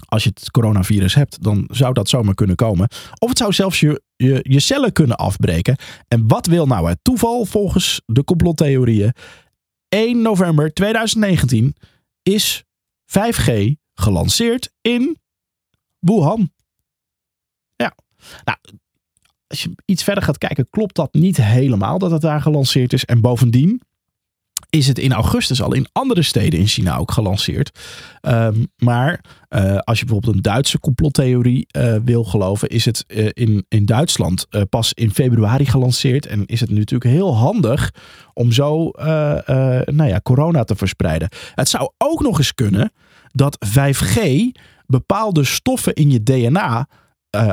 Als 0.08 0.24
je 0.24 0.30
het 0.34 0.50
coronavirus 0.50 1.14
hebt, 1.14 1.42
dan 1.42 1.64
zou 1.72 1.92
dat 1.92 2.08
zomaar 2.08 2.34
kunnen 2.34 2.56
komen. 2.56 2.88
Of 3.18 3.28
het 3.28 3.38
zou 3.38 3.52
zelfs 3.52 3.80
je, 3.80 4.02
je, 4.42 4.60
cellen 4.60 4.92
kunnen 4.92 5.16
afbreken. 5.16 5.76
En 6.08 6.28
wat 6.28 6.46
wil 6.46 6.66
nou 6.66 6.88
het 6.88 6.98
toeval 7.02 7.44
volgens 7.44 8.00
de 8.06 8.24
complottheorieën? 8.24 9.12
1 9.88 10.22
november 10.22 10.72
2019 10.72 11.76
is 12.22 12.64
5G 13.06 13.72
gelanceerd 13.94 14.72
in 14.80 15.18
Wuhan. 15.98 16.50
Ja, 17.76 17.94
nou, 18.44 18.58
als 19.50 19.62
je 19.62 19.70
iets 19.84 20.02
verder 20.02 20.24
gaat 20.24 20.38
kijken, 20.38 20.66
klopt 20.70 20.94
dat 20.94 21.14
niet 21.14 21.36
helemaal 21.36 21.98
dat 21.98 22.10
het 22.10 22.20
daar 22.20 22.40
gelanceerd 22.40 22.92
is. 22.92 23.04
En 23.04 23.20
bovendien 23.20 23.82
is 24.68 24.86
het 24.86 24.98
in 24.98 25.12
augustus 25.12 25.62
al 25.62 25.74
in 25.74 25.86
andere 25.92 26.22
steden 26.22 26.58
in 26.58 26.66
China 26.66 26.96
ook 26.96 27.10
gelanceerd. 27.10 27.78
Um, 28.22 28.66
maar 28.76 29.24
uh, 29.48 29.78
als 29.78 29.98
je 29.98 30.04
bijvoorbeeld 30.04 30.36
een 30.36 30.42
Duitse 30.42 30.80
complottheorie 30.80 31.66
uh, 31.76 31.96
wil 32.04 32.24
geloven, 32.24 32.68
is 32.68 32.84
het 32.84 33.04
uh, 33.08 33.28
in, 33.32 33.64
in 33.68 33.84
Duitsland 33.84 34.46
pas 34.68 34.92
in 34.92 35.10
februari 35.10 35.66
gelanceerd. 35.66 36.26
En 36.26 36.46
is 36.46 36.60
het 36.60 36.70
natuurlijk 36.70 37.10
heel 37.10 37.36
handig 37.36 37.94
om 38.34 38.52
zo 38.52 38.90
nou 39.84 40.04
ja, 40.04 40.20
corona 40.22 40.64
te 40.64 40.76
verspreiden. 40.76 41.28
Het 41.54 41.68
zou 41.68 41.90
ook 41.98 42.22
nog 42.22 42.38
eens 42.38 42.54
kunnen 42.54 42.92
dat 43.32 43.58
5G 43.78 44.20
bepaalde 44.86 45.44
stoffen 45.44 45.94
in 45.94 46.10
je 46.10 46.22
DNA 46.22 46.88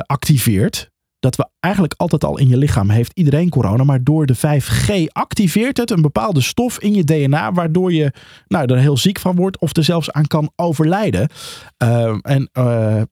activeert 0.06 0.90
dat 1.20 1.36
we 1.36 1.48
eigenlijk 1.60 1.94
altijd 1.96 2.24
al 2.24 2.38
in 2.38 2.48
je 2.48 2.56
lichaam 2.56 2.90
heeft 2.90 3.12
iedereen 3.14 3.48
corona, 3.48 3.84
maar 3.84 4.04
door 4.04 4.26
de 4.26 4.36
5G 4.36 5.12
activeert 5.12 5.76
het 5.76 5.90
een 5.90 6.02
bepaalde 6.02 6.40
stof 6.40 6.80
in 6.80 6.94
je 6.94 7.04
DNA, 7.04 7.52
waardoor 7.52 7.92
je 7.92 8.12
nou, 8.48 8.72
er 8.72 8.78
heel 8.78 8.96
ziek 8.96 9.18
van 9.18 9.36
wordt 9.36 9.58
of 9.58 9.76
er 9.76 9.84
zelfs 9.84 10.10
aan 10.10 10.26
kan 10.26 10.52
overlijden. 10.56 11.28
Uh, 11.82 12.16
en 12.22 12.50
uh, 12.52 13.02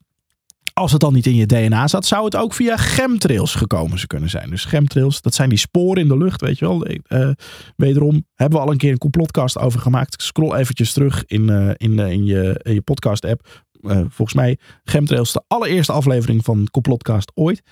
als 0.73 0.93
het 0.93 1.01
dan 1.01 1.13
niet 1.13 1.27
in 1.27 1.35
je 1.35 1.47
DNA 1.47 1.89
zat, 1.89 2.07
zou 2.07 2.25
het 2.25 2.37
ook 2.37 2.55
via 2.55 2.77
chemtrails 2.77 3.55
gekomen 3.55 4.07
kunnen 4.07 4.31
zijn. 4.31 4.51
Dus 4.51 4.65
chemtrails, 4.65 5.21
dat 5.21 5.35
zijn 5.35 5.49
die 5.49 5.59
sporen 5.59 6.03
in 6.03 6.09
de 6.09 6.17
lucht, 6.17 6.41
weet 6.41 6.59
je 6.59 6.67
wel. 6.67 6.87
Uh, 7.09 7.31
wederom 7.77 8.27
hebben 8.35 8.59
we 8.59 8.65
al 8.65 8.73
een 8.73 8.79
keer 8.79 8.91
een 8.91 8.99
complotcast 8.99 9.59
over 9.59 9.81
gemaakt. 9.81 10.23
Scroll 10.23 10.55
eventjes 10.55 10.93
terug 10.93 11.25
in, 11.27 11.75
in, 11.77 11.99
in, 11.99 12.25
je, 12.25 12.61
in 12.63 12.75
je 12.75 12.83
podcast 12.83 13.25
app. 13.25 13.65
Uh, 13.81 13.97
volgens 13.97 14.35
mij 14.35 14.59
chemtrails 14.85 15.33
de 15.33 15.43
allereerste 15.47 15.93
aflevering 15.93 16.45
van 16.45 16.69
Complotcast 16.71 17.33
ooit. 17.35 17.63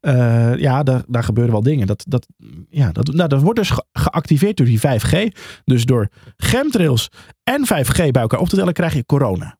Uh, 0.00 0.56
ja, 0.56 0.82
daar, 0.82 1.02
daar 1.06 1.24
gebeuren 1.24 1.52
wel 1.52 1.62
dingen. 1.62 1.86
Dat, 1.86 2.04
dat, 2.08 2.26
ja, 2.70 2.92
dat, 2.92 3.12
nou, 3.12 3.28
dat 3.28 3.42
wordt 3.42 3.58
dus 3.58 3.70
ge 3.70 3.84
geactiveerd 3.92 4.56
door 4.56 4.66
die 4.66 4.80
5G. 4.80 5.38
Dus 5.64 5.84
door 5.84 6.08
chemtrails 6.36 7.08
en 7.42 7.64
5G 7.66 7.96
bij 7.96 8.22
elkaar 8.22 8.40
op 8.40 8.48
te 8.48 8.56
tellen 8.56 8.72
krijg 8.72 8.94
je 8.94 9.06
corona. 9.06 9.58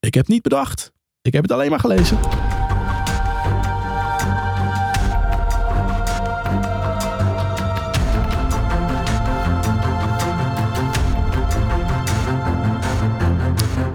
Ik 0.00 0.14
heb 0.14 0.24
het 0.24 0.32
niet 0.32 0.42
bedacht. 0.42 0.92
Ik 1.22 1.32
heb 1.32 1.42
het 1.42 1.52
alleen 1.52 1.70
maar 1.70 1.80
gelezen. 1.80 2.18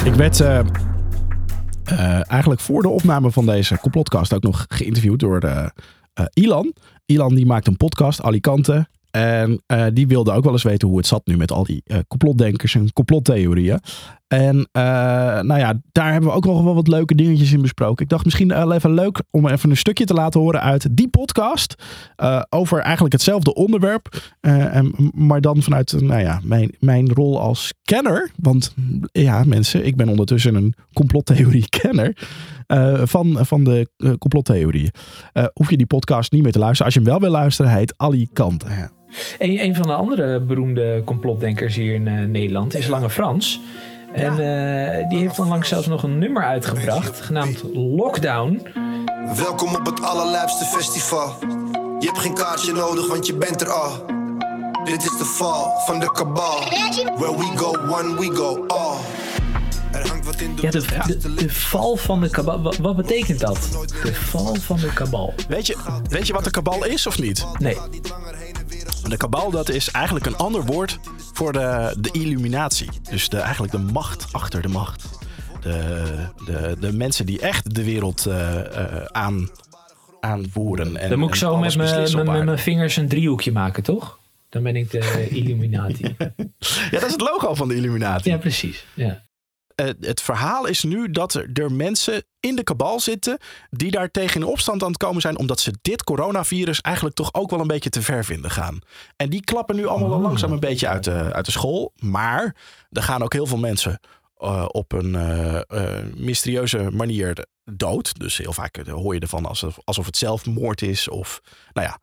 Ik 0.03 0.13
werd 0.13 0.39
uh, 0.39 0.59
uh, 1.91 2.31
eigenlijk 2.31 2.61
voor 2.61 2.81
de 2.81 2.89
opname 2.89 3.31
van 3.31 3.45
deze 3.45 3.77
complotcast 3.77 4.33
ook 4.33 4.43
nog 4.43 4.65
geïnterviewd 4.67 5.19
door 5.19 5.43
uh, 5.43 5.65
Ilan. 6.33 6.73
Ilan 7.05 7.35
die 7.35 7.45
maakt 7.45 7.67
een 7.67 7.77
podcast, 7.77 8.21
Alicante. 8.21 8.87
En 9.11 9.63
die 9.93 10.07
wilde 10.07 10.31
ook 10.31 10.43
wel 10.43 10.53
eens 10.53 10.63
weten 10.63 10.87
hoe 10.87 10.97
het 10.97 11.07
zat 11.07 11.25
nu 11.25 11.37
met 11.37 11.51
al 11.51 11.63
die 11.63 11.83
complotdenkers 12.07 12.75
en 12.75 12.93
complottheorieën. 12.93 13.79
En 14.33 14.55
uh, 14.57 14.83
nou 15.41 15.57
ja, 15.59 15.79
daar 15.91 16.11
hebben 16.11 16.29
we 16.29 16.35
ook 16.35 16.45
nog 16.45 16.63
wel 16.63 16.75
wat 16.75 16.87
leuke 16.87 17.15
dingetjes 17.15 17.51
in 17.51 17.61
besproken. 17.61 18.03
Ik 18.03 18.09
dacht 18.09 18.25
misschien 18.25 18.47
wel 18.47 18.73
even 18.73 18.93
leuk 18.93 19.21
om 19.31 19.47
even 19.47 19.69
een 19.69 19.77
stukje 19.77 20.05
te 20.05 20.13
laten 20.13 20.39
horen 20.39 20.61
uit 20.61 20.87
die 20.91 21.07
podcast. 21.07 21.75
over 22.49 22.79
eigenlijk 22.79 23.13
hetzelfde 23.13 23.53
onderwerp. 23.53 24.33
En, 24.41 25.11
maar 25.15 25.41
dan 25.41 25.61
vanuit 25.61 26.01
nou 26.01 26.21
ja, 26.21 26.39
mijn, 26.43 26.75
mijn 26.79 27.13
rol 27.13 27.39
als 27.39 27.73
kenner. 27.83 28.31
Want 28.35 28.73
ja, 29.11 29.43
mensen, 29.43 29.85
ik 29.85 29.95
ben 29.95 30.09
ondertussen 30.09 30.55
een 30.55 30.73
complottheorie-kenner. 30.93 32.17
van, 33.03 33.37
van 33.45 33.63
de 33.63 33.89
complottheorieën. 34.17 34.91
hoef 35.53 35.69
je 35.69 35.77
die 35.77 35.85
podcast 35.85 36.31
niet 36.31 36.43
meer 36.43 36.51
te 36.51 36.59
luisteren. 36.59 36.85
Als 36.85 36.93
je 36.93 36.99
hem 36.99 37.09
wel 37.09 37.19
wil 37.19 37.39
luisteren, 37.39 37.71
heet 37.71 37.93
Alicante. 37.97 38.65
Ja. 38.69 38.91
Een, 39.39 39.75
van 39.75 39.87
de 39.87 39.93
andere 39.93 40.41
beroemde 40.41 41.01
complotdenkers 41.05 41.75
hier 41.75 41.93
in 41.93 42.31
Nederland 42.31 42.75
is 42.75 42.87
Lange 42.87 43.09
Frans. 43.09 43.61
En 44.13 44.31
uh, 44.31 45.09
die 45.09 45.19
heeft 45.19 45.39
onlangs 45.39 45.69
zelfs 45.69 45.87
nog 45.87 46.03
een 46.03 46.17
nummer 46.17 46.43
uitgebracht, 46.43 47.21
genaamd 47.21 47.63
Lockdown. 47.73 48.67
Welkom 49.35 49.75
op 49.75 49.85
het 49.85 50.01
allerlijpste 50.01 50.65
festival. 50.65 51.35
Je 51.99 52.05
hebt 52.05 52.19
geen 52.19 52.33
kaartje 52.33 52.73
nodig, 52.73 53.07
want 53.07 53.27
je 53.27 53.35
bent 53.35 53.61
er 53.61 53.69
al. 53.69 54.05
Dit 54.83 55.03
is 55.03 55.17
de 55.17 55.25
val 55.25 55.79
van 55.85 55.99
de 55.99 56.11
kabal. 56.11 56.59
Where 57.15 57.37
we 57.37 57.51
go, 57.55 57.71
one 57.71 58.19
we 58.19 58.35
go 58.35 58.67
all. 58.67 58.97
Ja, 60.61 60.71
de, 60.71 60.85
de, 61.07 61.33
de, 61.33 61.49
val 61.49 61.95
van 61.95 62.21
de 62.21 62.29
kabal. 62.29 62.61
Wat, 62.61 62.77
wat, 62.77 62.95
betekent 62.95 63.39
dat? 63.39 63.87
De 64.03 64.13
val 64.13 64.55
van 64.55 64.79
de 64.79 64.93
kabal. 64.93 65.33
Weet 65.47 65.67
je, 65.67 65.77
weet 66.09 66.27
je 66.27 66.33
wat 66.33 66.43
de 66.43 66.51
kabal 66.51 66.85
is 66.85 67.07
of 67.07 67.19
niet? 67.19 67.45
Nee. 67.57 67.77
De 69.07 69.17
kabal 69.17 69.51
dat 69.51 69.69
is 69.69 69.91
eigenlijk 69.91 70.25
een 70.25 70.35
ander 70.35 70.63
woord 70.63 70.99
voor 71.33 71.53
de, 71.53 71.95
de 71.99 72.09
illuminatie. 72.11 72.89
Dus 73.09 73.29
de, 73.29 73.37
eigenlijk 73.37 73.71
de 73.71 73.79
macht 73.79 74.25
achter 74.31 74.61
de 74.61 74.67
macht. 74.67 75.09
De, 75.61 76.03
de, 76.45 76.75
de 76.79 76.93
mensen 76.93 77.25
die 77.25 77.39
echt 77.39 77.75
de 77.75 77.83
wereld 77.83 78.25
uh, 78.27 78.33
uh, 78.35 79.05
aan, 79.05 79.49
aanvoeren. 80.19 80.97
En, 80.97 81.09
Dan 81.09 81.19
moet 81.19 81.29
ik 81.29 81.35
zo 81.35 81.57
met 81.57 81.77
mijn 81.77 82.59
vingers 82.59 82.95
een 82.95 83.07
driehoekje 83.07 83.51
maken, 83.51 83.83
toch? 83.83 84.19
Dan 84.49 84.63
ben 84.63 84.75
ik 84.75 84.91
de 84.91 85.27
Illuminati. 85.39 86.15
ja, 86.17 86.89
dat 86.91 87.03
is 87.03 87.11
het 87.11 87.21
logo 87.21 87.53
van 87.53 87.67
de 87.67 87.75
Illuminati. 87.75 88.29
Ja, 88.29 88.37
precies. 88.37 88.85
Ja. 88.93 89.23
Uh, 89.75 89.89
het 89.99 90.21
verhaal 90.21 90.65
is 90.65 90.83
nu 90.83 91.11
dat 91.11 91.33
er, 91.33 91.49
er, 91.53 91.71
mensen 91.71 92.23
in 92.39 92.55
de 92.55 92.63
kabal 92.63 92.99
zitten 92.99 93.37
die 93.69 93.91
daar 93.91 94.11
tegen 94.11 94.41
in 94.41 94.47
opstand 94.47 94.83
aan 94.83 94.87
het 94.87 94.97
komen 94.97 95.21
zijn, 95.21 95.37
omdat 95.37 95.59
ze 95.59 95.73
dit 95.81 96.03
coronavirus 96.03 96.81
eigenlijk 96.81 97.15
toch 97.15 97.33
ook 97.33 97.49
wel 97.49 97.59
een 97.59 97.67
beetje 97.67 97.89
te 97.89 98.01
ver 98.01 98.25
vinden 98.25 98.51
gaan. 98.51 98.79
En 99.15 99.29
die 99.29 99.43
klappen 99.43 99.75
nu 99.75 99.85
allemaal 99.85 100.17
oh. 100.17 100.21
langzaam 100.21 100.51
een 100.51 100.59
beetje 100.59 100.87
uit 100.87 101.03
de, 101.03 101.33
uit 101.33 101.45
de 101.45 101.51
school. 101.51 101.93
Maar 101.99 102.55
er 102.89 103.03
gaan 103.03 103.23
ook 103.23 103.33
heel 103.33 103.45
veel 103.45 103.57
mensen 103.57 103.99
uh, 104.39 104.65
op 104.67 104.91
een 104.91 105.13
uh, 105.13 105.59
mysterieuze 106.15 106.89
manier 106.91 107.45
dood. 107.65 108.19
Dus 108.19 108.37
heel 108.37 108.53
vaak 108.53 108.87
hoor 108.87 109.13
je 109.13 109.19
ervan 109.19 109.45
alsof, 109.45 109.79
alsof 109.83 110.05
het 110.05 110.17
zelfmoord 110.17 110.81
is. 110.81 111.09
Of, 111.09 111.41
nou 111.73 111.87
ja, 111.87 111.99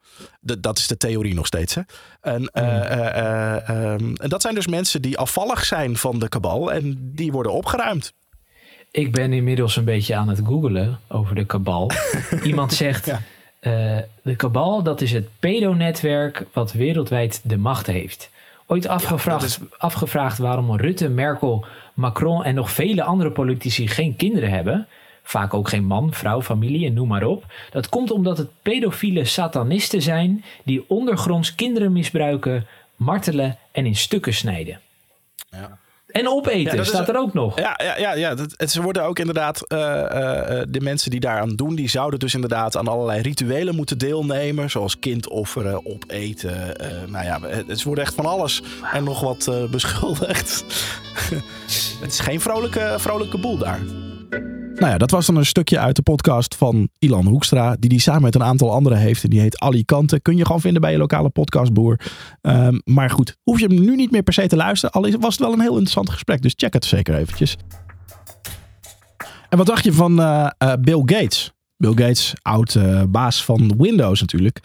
dat 0.59 0.79
is 0.79 0.87
de 0.87 0.97
theorie 0.97 1.35
nog 1.35 1.47
steeds. 1.47 1.75
Hè? 1.75 1.83
En, 2.21 2.41
mm. 2.41 3.77
um, 3.77 4.17
en 4.17 4.29
dat 4.29 4.43
zijn 4.43 4.55
dus 4.55 4.67
mensen 4.67 5.03
die 5.03 5.19
afvallig 5.19 5.65
zijn 5.65 5.97
van 5.97 6.19
de 6.19 6.29
kabal 6.29 6.73
en 6.73 7.13
die 7.15 7.33
worden 7.33 7.53
opgeruimd. 7.53 8.13
Ik 8.91 9.13
ben 9.13 9.33
inmiddels 9.33 9.77
een 9.77 9.85
beetje 9.85 10.15
aan 10.15 10.29
het 10.29 10.41
googelen 10.45 11.01
over 11.09 11.35
de 11.35 11.45
kabal. 11.45 11.91
Iemand 12.43 12.73
zegt, 12.73 13.07
ja. 13.07 13.21
de 14.23 14.37
kabal 14.37 14.83
dat 14.83 15.01
is 15.01 15.13
het 15.13 15.29
pedonetwerk 15.39 16.47
wat 16.53 16.73
wereldwijd 16.73 17.41
de 17.45 17.57
macht 17.57 17.87
heeft. 17.87 18.31
Ooit 18.67 18.89
afgevraagd, 18.89 19.45
is... 19.45 19.59
afgevraagd 19.79 20.39
waarom 20.39 20.77
Rutte, 20.77 21.09
Merkel, 21.09 21.65
Macron 21.95 22.45
en 22.45 22.55
nog 22.55 22.71
vele 22.71 23.03
andere 23.03 23.31
politici 23.31 23.89
geen 23.89 24.17
kinderen 24.17 24.51
hebben 24.51 24.89
vaak 25.31 25.55
ook 25.55 25.69
geen 25.69 25.85
man, 25.85 26.13
vrouw, 26.13 26.43
familie 26.43 26.87
en 26.87 26.93
noem 26.93 27.09
maar 27.09 27.25
op. 27.25 27.45
Dat 27.71 27.89
komt 27.89 28.11
omdat 28.11 28.39
het 28.39 28.49
pedofiele 28.63 29.25
satanisten 29.25 30.03
zijn 30.03 30.45
die 30.65 30.85
ondergronds 30.89 31.55
kinderen 31.55 31.93
misbruiken, 31.93 32.67
martelen 32.97 33.59
en 33.73 33.87
in 33.87 33.97
stukken 33.97 34.35
snijden. 34.35 34.81
Ja. 35.51 35.79
En 36.07 36.29
opeten, 36.29 36.77
ja, 36.77 36.85
staat 36.85 37.09
er 37.09 37.17
ook 37.17 37.35
nog. 37.35 37.59
Ja, 37.59 37.81
ja, 37.83 37.99
ja, 37.99 38.15
ja. 38.15 38.35
Dat, 38.35 38.71
ze 38.71 38.83
worden 38.83 39.05
ook 39.05 39.19
inderdaad, 39.19 39.65
uh, 39.69 39.79
uh, 39.79 40.63
de 40.69 40.81
mensen 40.81 41.11
die 41.11 41.21
daaraan 41.21 41.57
doen, 41.57 41.75
die 41.75 41.89
zouden 41.89 42.19
dus 42.19 42.35
inderdaad 42.35 42.77
aan 42.77 42.89
allerlei 42.89 43.21
rituelen 43.21 43.75
moeten 43.75 43.99
deelnemen. 43.99 44.71
Zoals 44.71 44.99
kindofferen, 44.99 45.87
opeten. 45.87 46.75
Uh, 46.81 47.11
nou 47.11 47.25
ja, 47.25 47.41
het 47.67 47.83
wordt 47.83 48.01
echt 48.01 48.15
van 48.15 48.27
alles 48.27 48.63
en 48.93 49.05
nog 49.05 49.21
wat 49.21 49.51
beschuldigd. 49.71 50.65
het 52.01 52.13
is 52.13 52.21
geen 52.21 52.41
vrolijke, 52.41 52.95
vrolijke 52.99 53.39
boel 53.39 53.59
daar. 53.59 53.81
Nou 54.81 54.93
ja, 54.93 54.99
dat 54.99 55.11
was 55.11 55.27
dan 55.27 55.37
een 55.37 55.47
stukje 55.47 55.79
uit 55.79 55.97
de 55.97 56.03
podcast 56.03 56.55
van 56.55 56.89
Ilan 56.99 57.27
Hoekstra. 57.27 57.77
Die 57.79 57.91
die 57.91 58.01
samen 58.01 58.23
met 58.23 58.35
een 58.35 58.43
aantal 58.43 58.73
anderen 58.73 58.99
heeft. 58.99 59.25
En 59.25 59.31
die 59.31 59.41
heet 59.41 59.59
Alicante. 59.59 60.21
Kun 60.21 60.37
je 60.37 60.47
gewoon 60.47 60.61
vinden 60.61 60.81
bij 60.81 60.93
je 60.93 60.99
lokale 60.99 61.29
podcastboer. 61.29 62.01
Um, 62.43 62.81
maar 62.85 63.11
goed, 63.11 63.37
hoef 63.43 63.61
je 63.61 63.67
hem 63.67 63.81
nu 63.81 63.97
niet 63.97 64.11
meer 64.11 64.23
per 64.23 64.33
se 64.33 64.47
te 64.47 64.57
luisteren. 64.57 64.95
Al 64.95 65.19
was 65.19 65.35
het 65.35 65.45
wel 65.45 65.53
een 65.53 65.61
heel 65.61 65.71
interessant 65.71 66.11
gesprek. 66.11 66.43
Dus 66.43 66.53
check 66.57 66.73
het 66.73 66.85
zeker 66.85 67.15
eventjes. 67.15 67.57
En 69.49 69.59
wat 69.59 69.67
dacht 69.67 69.85
je 69.85 69.93
van 69.93 70.21
uh, 70.21 70.51
uh, 70.59 70.73
Bill 70.81 71.03
Gates? 71.05 71.53
Bill 71.77 71.95
Gates, 71.95 72.35
oud 72.43 72.75
uh, 72.75 73.03
baas 73.09 73.45
van 73.45 73.75
Windows 73.79 74.21
natuurlijk. 74.21 74.61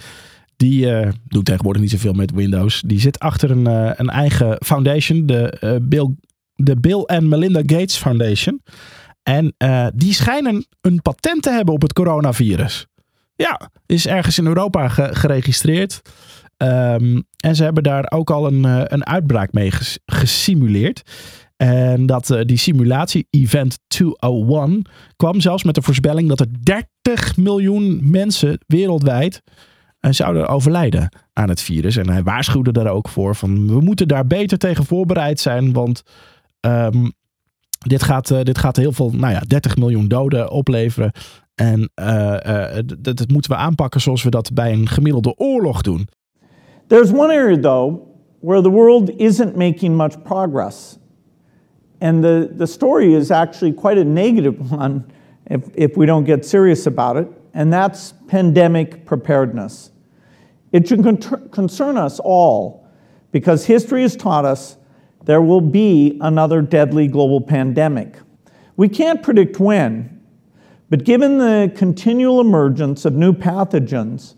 Die 0.58 0.88
doet 1.28 1.46
tegenwoordig 1.46 1.82
niet 1.82 1.92
zoveel 1.92 2.14
met 2.14 2.32
Windows. 2.32 2.82
Die 2.86 3.00
zit 3.00 3.20
achter 3.20 3.52
een, 3.52 3.66
een 4.00 4.10
eigen 4.10 4.58
foundation. 4.66 5.26
De, 5.26 5.80
Bill, 5.82 6.16
de 6.56 6.80
Bill 6.80 7.20
Melinda 7.22 7.60
Gates 7.60 7.96
Foundation. 7.96 8.62
En 9.28 9.56
uh, 9.58 9.88
die 9.96 10.14
schijnen 10.14 10.66
een 10.82 11.02
patent 11.02 11.42
te 11.42 11.50
hebben 11.50 11.74
op 11.74 11.82
het 11.82 11.94
coronavirus. 11.94 12.88
Ja, 13.36 13.70
is 13.86 14.08
ergens 14.08 14.38
in 14.38 14.46
Europa 14.46 14.88
ge 14.88 15.10
geregistreerd. 15.12 16.02
Um, 16.58 17.24
en 17.38 17.56
ze 17.56 17.64
hebben 17.64 17.84
daar 17.84 18.12
ook 18.12 18.30
al 18.30 18.48
een, 18.48 18.66
uh, 18.66 18.82
een 18.84 19.06
uitbraak 19.06 19.54
mee 19.54 19.72
ges 19.72 20.00
gesimuleerd. 20.06 21.02
En 21.58 22.06
dat 22.06 22.30
uh, 22.30 22.42
die 22.42 22.58
simulatie, 22.58 23.28
Event 23.30 23.80
201, 23.88 24.86
kwam 25.16 25.42
zelfs 25.42 25.64
met 25.64 25.76
de 25.76 25.82
voorspelling 25.82 26.30
dat 26.30 26.40
er 26.40 26.48
30 26.64 27.38
miljoen 27.38 28.00
mensen 28.12 28.60
wereldwijd 28.68 29.42
zouden 30.00 30.48
overlijden 30.48 31.10
aan 31.34 31.50
het 31.50 31.62
virus. 31.62 31.98
En 31.98 32.10
hij 32.10 32.24
waarschuwde 32.24 32.72
daar 32.72 32.88
ook 32.88 33.10
voor 33.10 33.36
van 33.36 33.68
we 33.68 33.82
moeten 33.82 34.08
daar 34.08 34.28
beter 34.28 34.58
tegen 34.58 34.86
voorbereid 34.86 35.40
zijn, 35.40 35.74
want 35.74 36.04
um, 36.62 37.14
dit, 37.88 38.04
gaat, 38.04 38.30
uh, 38.30 38.42
dit 38.42 38.58
gaat 38.58 38.76
heel 38.76 38.92
veel, 38.92 39.12
nou 39.12 39.34
ja, 39.34 39.40
30 39.40 39.78
miljoen 39.78 40.08
doden 40.08 40.52
opleveren. 40.52 41.12
En 41.56 41.90
dat, 42.86 43.18
dat 43.18 43.30
moeten 43.30 43.52
we 43.52 43.58
aanpakken 43.58 44.02
zoals 44.02 44.24
we 44.24 44.30
dat 44.30 44.54
bij 44.54 44.74
een 44.74 44.88
gemiddelde 44.88 45.34
oorlog 45.38 45.82
doen. 45.82 46.08
There's 46.88 47.12
one 47.12 47.34
area 47.34 47.60
though 47.60 48.00
where 48.40 48.62
the 48.62 48.70
world 48.70 49.10
isn't 49.18 49.56
making 49.56 49.96
much 49.96 50.22
progress. 50.22 51.00
And 52.00 52.22
the, 52.22 52.54
the 52.58 52.66
story 52.66 53.16
is 53.16 53.32
actually 53.32 53.74
quite 53.74 53.98
a 53.98 54.04
negative 54.04 54.58
one 54.80 55.06
if, 55.48 55.62
if 55.74 55.96
we 55.96 56.06
don't 56.06 56.26
get 56.26 56.46
serious 56.46 56.86
about 56.88 57.18
it, 57.18 57.28
and 57.54 57.72
that's 57.72 58.14
pandemic 58.28 59.06
preparedness. 59.06 59.92
It 60.72 60.88
should 60.88 61.04
con- 61.04 61.50
concern 61.52 61.98
us 61.98 62.20
all 62.20 62.88
because 63.32 63.66
history 63.66 64.02
has 64.02 64.16
taught 64.16 64.46
us 64.46 64.78
there 65.26 65.42
will 65.42 65.62
be 65.62 66.18
another 66.22 66.62
deadly 66.62 67.08
global 67.08 67.42
pandemic. 67.42 68.16
We 68.78 68.90
can't 68.90 69.22
predict 69.22 69.60
when, 69.60 70.22
but 70.90 71.04
given 71.04 71.38
the 71.40 71.72
continual 71.76 72.40
emergence 72.40 73.06
of 73.06 73.14
new 73.14 73.34
pathogens, 73.34 74.36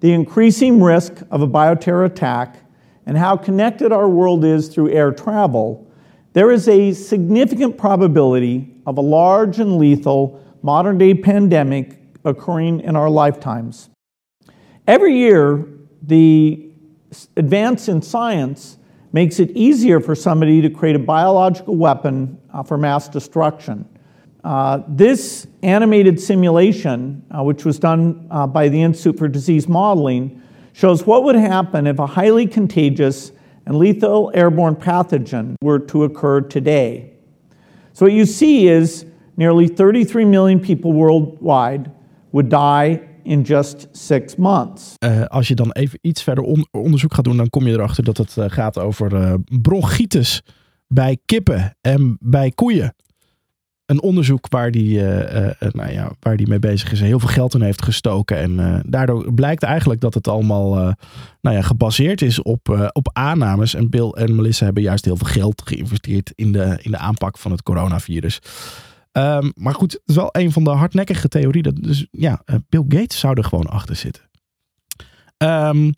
the 0.00 0.12
increasing 0.12 0.80
risk 0.80 1.22
of 1.30 1.42
a 1.42 1.48
bioterror 1.48 2.06
attack, 2.06 2.56
and 3.04 3.16
how 3.16 3.36
connected 3.36 3.90
our 3.90 4.08
world 4.08 4.44
is 4.44 4.68
through 4.68 4.90
air 4.90 5.10
travel, 5.10 5.90
there 6.34 6.52
is 6.52 6.68
a 6.68 6.92
significant 6.92 7.76
probability 7.76 8.74
of 8.86 8.98
a 8.98 9.00
large 9.00 9.58
and 9.58 9.78
lethal 9.78 10.44
modern 10.62 10.98
day 10.98 11.14
pandemic 11.14 12.00
occurring 12.24 12.80
in 12.80 12.94
our 12.94 13.10
lifetimes. 13.10 13.90
Every 14.86 15.16
year, 15.16 15.66
the 16.02 16.70
advance 17.36 17.88
in 17.88 18.02
science 18.02 18.77
makes 19.12 19.40
it 19.40 19.50
easier 19.50 20.00
for 20.00 20.14
somebody 20.14 20.60
to 20.60 20.70
create 20.70 20.96
a 20.96 20.98
biological 20.98 21.76
weapon 21.76 22.38
uh, 22.52 22.62
for 22.62 22.76
mass 22.76 23.08
destruction. 23.08 23.88
Uh, 24.44 24.82
this 24.88 25.46
animated 25.62 26.20
simulation, 26.20 27.24
uh, 27.30 27.42
which 27.42 27.64
was 27.64 27.78
done 27.78 28.26
uh, 28.30 28.46
by 28.46 28.68
the 28.68 28.80
Institute 28.80 29.18
for 29.18 29.28
Disease 29.28 29.68
Modeling, 29.68 30.40
shows 30.72 31.04
what 31.04 31.24
would 31.24 31.34
happen 31.34 31.86
if 31.86 31.98
a 31.98 32.06
highly 32.06 32.46
contagious 32.46 33.32
and 33.66 33.76
lethal 33.76 34.30
airborne 34.34 34.76
pathogen 34.76 35.56
were 35.60 35.78
to 35.78 36.04
occur 36.04 36.40
today. 36.40 37.12
So, 37.92 38.06
what 38.06 38.12
you 38.12 38.24
see 38.24 38.68
is 38.68 39.04
nearly 39.36 39.66
33 39.66 40.24
million 40.24 40.60
people 40.60 40.92
worldwide 40.92 41.90
would 42.32 42.48
die 42.48 43.07
in 43.28 43.42
just 43.42 43.88
six 43.92 44.36
months. 44.36 44.94
Uh, 45.04 45.24
als 45.24 45.48
je 45.48 45.54
dan 45.54 45.72
even 45.72 45.98
iets 46.02 46.22
verder 46.22 46.44
on 46.44 46.68
onderzoek 46.70 47.14
gaat 47.14 47.24
doen, 47.24 47.36
dan 47.36 47.50
kom 47.50 47.66
je 47.66 47.72
erachter 47.72 48.04
dat 48.04 48.16
het 48.16 48.36
uh, 48.38 48.44
gaat 48.48 48.78
over 48.78 49.12
uh, 49.12 49.34
bronchitis 49.62 50.42
bij 50.86 51.18
kippen 51.24 51.76
en 51.80 52.16
bij 52.20 52.50
koeien 52.50 52.94
een 53.86 54.02
onderzoek 54.02 54.48
waar 54.48 54.70
die, 54.70 55.02
nou 55.58 55.92
ja, 55.92 56.10
waar 56.20 56.36
die 56.36 56.48
mee 56.48 56.58
bezig 56.58 56.92
is 56.92 57.00
en 57.00 57.06
heel 57.06 57.18
veel 57.18 57.28
geld 57.28 57.54
in 57.54 57.62
heeft 57.62 57.82
gestoken. 57.82 58.36
En 58.36 58.82
daardoor 58.86 59.34
blijkt 59.34 59.62
eigenlijk 59.62 60.00
dat 60.00 60.14
het 60.14 60.28
allemaal 60.28 60.94
nou 61.40 61.56
ja, 61.56 61.62
gebaseerd 61.62 62.22
is 62.22 62.42
op, 62.42 62.90
op 62.92 63.10
aannames. 63.12 63.74
En 63.74 63.90
Bill 63.90 64.08
en 64.08 64.36
Melissa 64.36 64.64
hebben 64.64 64.82
juist 64.82 65.04
heel 65.04 65.16
veel 65.16 65.26
geld 65.26 65.62
geïnvesteerd 65.64 66.32
in 66.34 66.52
de, 66.52 66.78
in 66.82 66.90
de 66.90 66.98
aanpak 66.98 67.38
van 67.38 67.50
het 67.50 67.62
coronavirus. 67.62 68.40
Um, 69.12 69.52
maar 69.54 69.74
goed, 69.74 69.92
het 69.92 70.02
is 70.04 70.14
wel 70.14 70.28
een 70.32 70.52
van 70.52 70.64
de 70.64 70.70
hardnekkige 70.70 71.28
theorieën. 71.28 71.78
Dus 71.80 72.06
ja, 72.10 72.42
Bill 72.68 72.84
Gates 72.88 73.18
zou 73.18 73.34
er 73.36 73.44
gewoon 73.44 73.66
achter 73.66 73.96
zitten. 73.96 74.22
Um, 75.38 75.94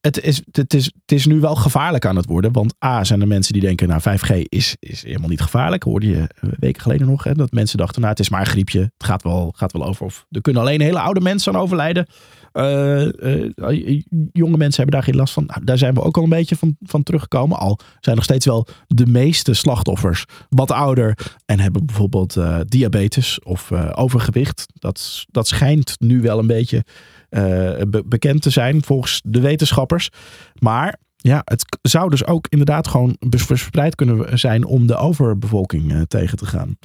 het 0.00 0.20
is, 0.20 0.42
het, 0.52 0.74
is, 0.74 0.84
het 0.84 1.12
is 1.12 1.26
nu 1.26 1.40
wel 1.40 1.54
gevaarlijk 1.54 2.06
aan 2.06 2.16
het 2.16 2.26
worden. 2.26 2.52
Want 2.52 2.74
A, 2.84 3.04
zijn 3.04 3.20
er 3.20 3.26
mensen 3.26 3.52
die 3.52 3.62
denken, 3.62 3.88
nou 3.88 4.00
5G 4.00 4.36
is, 4.48 4.76
is 4.78 5.02
helemaal 5.02 5.28
niet 5.28 5.40
gevaarlijk. 5.40 5.82
Hoorde 5.82 6.08
je 6.08 6.26
weken 6.58 6.82
geleden 6.82 7.06
nog. 7.06 7.24
Hè, 7.24 7.34
dat 7.34 7.52
mensen 7.52 7.78
dachten, 7.78 8.00
nou 8.00 8.12
het 8.12 8.20
is 8.20 8.28
maar 8.28 8.40
een 8.40 8.46
griepje. 8.46 8.80
Het 8.80 9.04
gaat 9.04 9.22
wel, 9.22 9.52
gaat 9.56 9.72
wel 9.72 9.84
over. 9.84 10.06
Of 10.06 10.26
er 10.30 10.40
kunnen 10.40 10.62
alleen 10.62 10.80
hele 10.80 11.00
oude 11.00 11.20
mensen 11.20 11.54
aan 11.54 11.60
overlijden. 11.60 12.06
Uh, 12.52 13.06
uh, 13.06 14.02
jonge 14.32 14.56
mensen 14.56 14.82
hebben 14.82 14.94
daar 14.94 15.02
geen 15.02 15.16
last 15.16 15.32
van. 15.32 15.44
Nou, 15.46 15.64
daar 15.64 15.78
zijn 15.78 15.94
we 15.94 16.02
ook 16.02 16.16
al 16.16 16.22
een 16.22 16.28
beetje 16.28 16.56
van, 16.56 16.76
van 16.82 17.02
teruggekomen. 17.02 17.58
Al 17.58 17.78
zijn 18.00 18.16
nog 18.16 18.24
steeds 18.24 18.46
wel 18.46 18.66
de 18.86 19.06
meeste 19.06 19.54
slachtoffers 19.54 20.24
wat 20.48 20.70
ouder. 20.70 21.18
En 21.46 21.60
hebben 21.60 21.86
bijvoorbeeld 21.86 22.36
diabetes 22.64 23.40
of 23.42 23.72
overgewicht. 23.94 24.66
Dat, 24.72 25.24
dat 25.28 25.48
schijnt 25.48 25.96
nu 25.98 26.20
wel 26.20 26.38
een 26.38 26.46
beetje 26.46 26.84
be 27.30 28.02
bekend 28.06 28.42
te 28.42 28.50
zijn 28.50 28.82
volgens 28.82 29.20
de 29.24 29.40
wetenschappers. 29.40 30.10
Maar 30.58 30.98
ja, 31.16 31.42
het 31.44 31.78
zou 31.82 32.10
dus 32.10 32.26
ook 32.26 32.46
inderdaad 32.48 32.88
gewoon 32.88 33.16
verspreid 33.30 33.94
kunnen 33.94 34.38
zijn 34.38 34.64
om 34.64 34.86
de 34.86 34.96
overbevolking 34.96 35.92
uh, 35.92 36.00
tegen 36.02 36.38
te 36.38 36.46
gaan. 36.46 36.76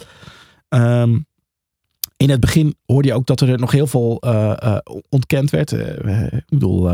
Um, 1.02 1.26
in 2.18 2.30
het 2.30 2.40
begin 2.40 2.76
hoorde 2.86 3.08
je 3.08 3.14
ook 3.14 3.26
dat 3.26 3.42
er 3.42 3.60
nog 3.60 3.72
heel 3.72 3.88
veel 3.88 4.22
uh, 4.26 4.78
ontkend 5.10 5.50
werd. 5.50 5.72
ik 5.72 6.46
bedoel, 6.50 6.90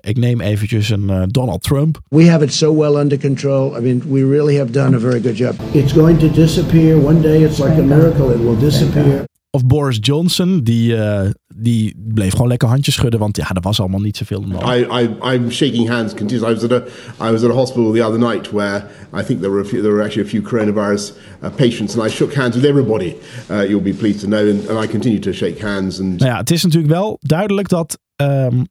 ik 0.00 0.16
neem 0.16 0.40
eventjes 0.40 0.90
een 0.90 1.28
Donald 1.28 1.62
Trump. 1.62 2.00
We 2.08 2.30
have 2.30 2.44
it 2.44 2.52
so 2.52 2.76
well 2.76 3.00
under 3.00 3.18
control. 3.18 3.76
I 3.78 3.80
mean, 3.80 4.02
we 4.08 4.28
really 4.28 4.56
have 4.56 4.70
done 4.70 4.96
a 4.96 4.98
very 4.98 5.20
good 5.20 5.36
job. 5.36 5.54
It's 5.72 5.92
going 5.92 6.18
to 6.18 6.30
disappear 6.30 7.04
one 7.04 7.20
day. 7.20 7.44
It's 7.44 7.58
like 7.58 7.80
a 7.80 7.82
miracle. 7.82 8.30
It 8.30 8.38
will 8.38 8.58
disappear. 8.58 9.24
Of 9.52 9.66
Boris 9.66 9.98
Johnson, 10.00 10.62
die, 10.62 10.96
uh, 10.96 11.30
die 11.54 11.94
bleef 11.98 12.32
gewoon 12.32 12.48
lekker 12.48 12.68
handjes 12.68 12.94
schudden, 12.94 13.20
want 13.20 13.36
ja, 13.36 13.50
er 13.50 13.60
was 13.60 13.80
allemaal 13.80 14.00
niet 14.00 14.16
zoveel 14.16 14.38
om 14.38 14.52
I, 14.52 14.86
I, 15.02 15.34
I'm 15.34 15.50
shaking 15.50 15.88
hands 15.88 16.14
continuously. 16.14 16.50
I 16.50 16.54
was, 16.54 16.64
at 16.64 16.72
a, 16.72 16.84
I 17.28 17.32
was 17.32 17.42
at 17.42 17.50
a 17.50 17.54
hospital 17.54 17.92
the 17.92 18.06
other 18.06 18.18
night 18.18 18.52
where 18.52 18.86
I 19.20 19.24
think 19.24 19.40
there 19.40 19.50
were, 19.50 19.62
a 19.62 19.64
few, 19.64 19.82
there 19.82 19.92
were 19.92 20.04
actually 20.04 20.26
a 20.26 20.30
few 20.30 20.42
coronavirus 20.42 21.12
uh, 21.42 21.50
patients 21.56 21.96
and 21.96 22.06
I 22.06 22.10
shook 22.10 22.34
hands 22.34 22.54
with 22.54 22.64
everybody, 22.64 23.16
uh, 23.50 23.66
you'll 23.68 23.82
be 23.82 23.94
pleased 23.94 24.20
to 24.20 24.26
know, 24.26 24.50
and, 24.50 24.68
and 24.68 24.84
I 24.84 24.86
continue 24.86 25.20
to 25.20 25.32
shake 25.32 25.60
hands. 25.60 25.98
And... 25.98 26.18
Nou 26.18 26.30
ja, 26.30 26.36
het 26.36 26.50
is 26.50 26.62
natuurlijk 26.62 26.92
wel 26.92 27.16
duidelijk 27.20 27.68
dat 27.68 27.98
um, 28.16 28.66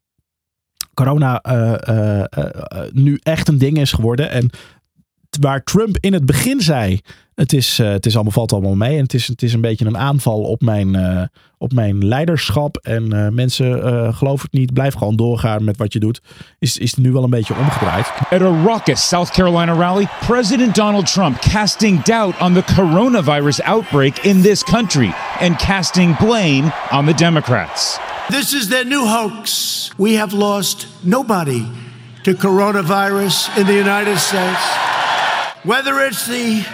corona 0.93 1.43
uh, 1.49 2.23
nu 2.91 3.19
echt 3.23 3.47
een 3.47 3.57
ding 3.57 3.79
is 3.79 3.91
geworden 3.91 4.29
en 4.29 4.49
waar 5.39 5.63
Trump 5.63 5.97
in 5.99 6.13
het 6.13 6.25
begin 6.25 6.62
zei: 6.62 6.99
het, 7.36 7.54
is, 7.54 7.80
uh, 7.80 7.89
het 7.89 8.06
is 8.06 8.15
allemaal, 8.15 8.34
valt 8.34 8.54
allemaal 8.54 8.75
mee. 8.75 8.95
En 8.95 9.04
het 9.04 9.13
is, 9.13 9.28
het 9.28 9.41
is 9.43 9.54
een 9.54 9.62
beetje 9.62 9.86
een 9.86 9.97
aanval 9.97 10.41
op 10.41 10.62
mijn, 10.62 10.97
uh, 10.97 11.21
op 11.58 11.73
mijn 11.73 12.06
leiderschap. 12.06 12.78
En 12.78 13.15
uh, 13.15 13.28
mensen 13.28 14.13
geloof 14.13 14.41
het 14.41 14.52
niet, 14.52 14.73
blijf 14.73 14.93
gewoon 14.93 15.15
doorgaan 15.15 15.63
met 15.63 15.78
wat 15.78 15.93
je 15.93 15.99
doet. 15.99 16.21
Is, 16.60 16.78
is 16.78 16.91
het 16.91 16.99
nu 16.99 17.12
wel 17.12 17.23
een 17.23 17.30
beetje 17.30 17.56
omgedraaid. 17.56 18.12
At 18.30 18.41
a 18.41 18.63
raucous 18.65 19.08
South 19.08 19.32
Carolina 19.32 19.73
rally, 19.73 20.08
President 20.28 20.75
Donald 20.75 21.12
Trump 21.13 21.39
casting 21.39 22.04
doubt 22.04 22.41
on 22.41 22.54
the 22.54 22.63
coronavirus 22.75 23.62
outbreak 23.63 24.17
in 24.17 24.41
this 24.41 24.63
country 24.63 25.13
and 25.39 25.58
casting 25.58 26.17
blame 26.17 26.71
on 26.91 27.06
the 27.06 27.13
Democrats. 27.13 27.99
This 28.30 28.54
is 28.54 28.67
their 28.67 28.86
new 28.86 29.06
hoax. 29.06 29.91
We 29.97 30.17
have 30.17 30.38
lost 30.38 30.88
nobody 31.04 31.65
to 32.23 32.34
coronavirus 32.34 33.58
in 33.58 33.65
the 33.65 33.73
United 33.73 34.19
States. 34.19 34.98
Whether 35.63 36.00
it's 36.08 36.26
the 36.26 36.65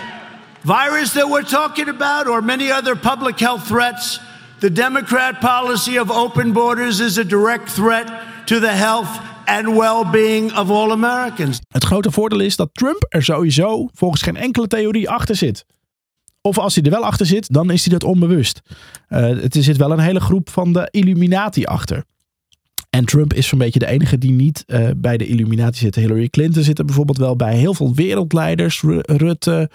virus 0.61 1.13
that 1.13 1.27
we're 1.27 1.49
talking 1.49 1.89
about 1.89 2.27
or 2.27 2.43
many 2.43 2.71
other 2.71 2.95
public 2.95 3.39
health 3.39 3.67
threats, 3.67 4.19
the 4.59 4.71
Democrat 4.71 5.39
policy 5.39 5.99
of 5.99 6.11
open 6.11 6.51
borders 6.51 6.99
is 6.99 7.17
a 7.17 7.23
direct 7.23 7.69
threat 7.69 8.11
to 8.45 8.59
the 8.59 8.71
health 8.71 9.19
and 9.45 9.75
well-being 9.75 10.51
of 10.51 10.69
all 10.69 10.91
Americans. 10.91 11.59
Het 11.67 11.83
grote 11.83 12.11
voordeel 12.11 12.39
is 12.39 12.55
dat 12.55 12.69
Trump 12.71 13.05
er 13.09 13.23
sowieso 13.23 13.89
volgens 13.93 14.21
geen 14.21 14.35
enkele 14.35 14.67
theorie 14.67 15.09
achter 15.09 15.35
zit. 15.35 15.65
Of 16.41 16.57
als 16.57 16.75
hij 16.75 16.83
er 16.83 16.91
wel 16.91 17.05
achter 17.05 17.25
zit, 17.25 17.53
dan 17.53 17.71
is 17.71 17.85
hij 17.85 17.93
dat 17.93 18.09
onbewust. 18.09 18.61
Uh, 19.09 19.19
het 19.19 19.55
zit 19.59 19.77
wel 19.77 19.91
een 19.91 19.99
hele 19.99 20.19
groep 20.19 20.49
van 20.49 20.73
de 20.73 20.87
Illuminati 20.91 21.63
achter. 21.63 22.03
En 22.95 23.05
Trump 23.05 23.33
is 23.33 23.47
zo'n 23.47 23.59
beetje 23.59 23.79
de 23.79 23.87
enige 23.87 24.17
die 24.17 24.31
niet 24.31 24.63
uh, 24.67 24.87
bij 24.97 25.17
de 25.17 25.27
Illuminati 25.27 25.77
zit. 25.77 25.95
Hillary 25.95 26.29
Clinton 26.29 26.63
zit 26.63 26.79
er 26.79 26.85
bijvoorbeeld 26.85 27.17
wel 27.17 27.35
bij. 27.35 27.55
Heel 27.55 27.73
veel 27.73 27.93
wereldleiders, 27.93 28.81
Rutte, 29.01 29.69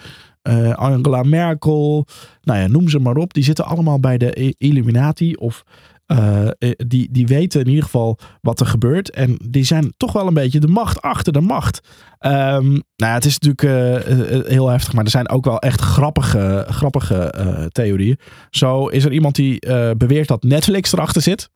uh, 0.49 0.73
Angela 0.73 1.23
Merkel, 1.23 2.07
nou 2.41 2.59
ja, 2.59 2.67
noem 2.67 2.89
ze 2.89 2.99
maar 2.99 3.15
op. 3.15 3.33
Die 3.33 3.43
zitten 3.43 3.65
allemaal 3.65 3.99
bij 3.99 4.17
de 4.17 4.55
Illuminati 4.57 5.33
of 5.33 5.63
uh, 6.07 6.47
die, 6.87 7.11
die 7.11 7.27
weten 7.27 7.61
in 7.61 7.67
ieder 7.67 7.83
geval 7.83 8.17
wat 8.41 8.59
er 8.59 8.65
gebeurt. 8.65 9.09
En 9.09 9.37
die 9.49 9.63
zijn 9.63 9.93
toch 9.97 10.11
wel 10.11 10.27
een 10.27 10.33
beetje 10.33 10.59
de 10.59 10.67
macht 10.67 11.01
achter 11.01 11.33
de 11.33 11.41
macht. 11.41 11.79
Um, 12.19 12.69
nou 12.69 12.83
ja, 12.95 13.13
het 13.13 13.25
is 13.25 13.39
natuurlijk 13.39 14.47
heel 14.47 14.67
heftig, 14.67 14.93
maar 14.93 15.03
er 15.03 15.09
zijn 15.09 15.29
ook 15.29 15.45
wel 15.45 15.59
echt 15.59 15.81
grappige, 15.81 16.65
grappige 16.69 17.69
theorieën. 17.71 18.19
Zo 18.49 18.87
is 18.87 19.05
er 19.05 19.11
iemand 19.11 19.35
die 19.35 19.59
beweert 19.97 20.27
dat 20.27 20.43
Netflix 20.43 20.93
erachter 20.93 21.21
zit. 21.21 21.49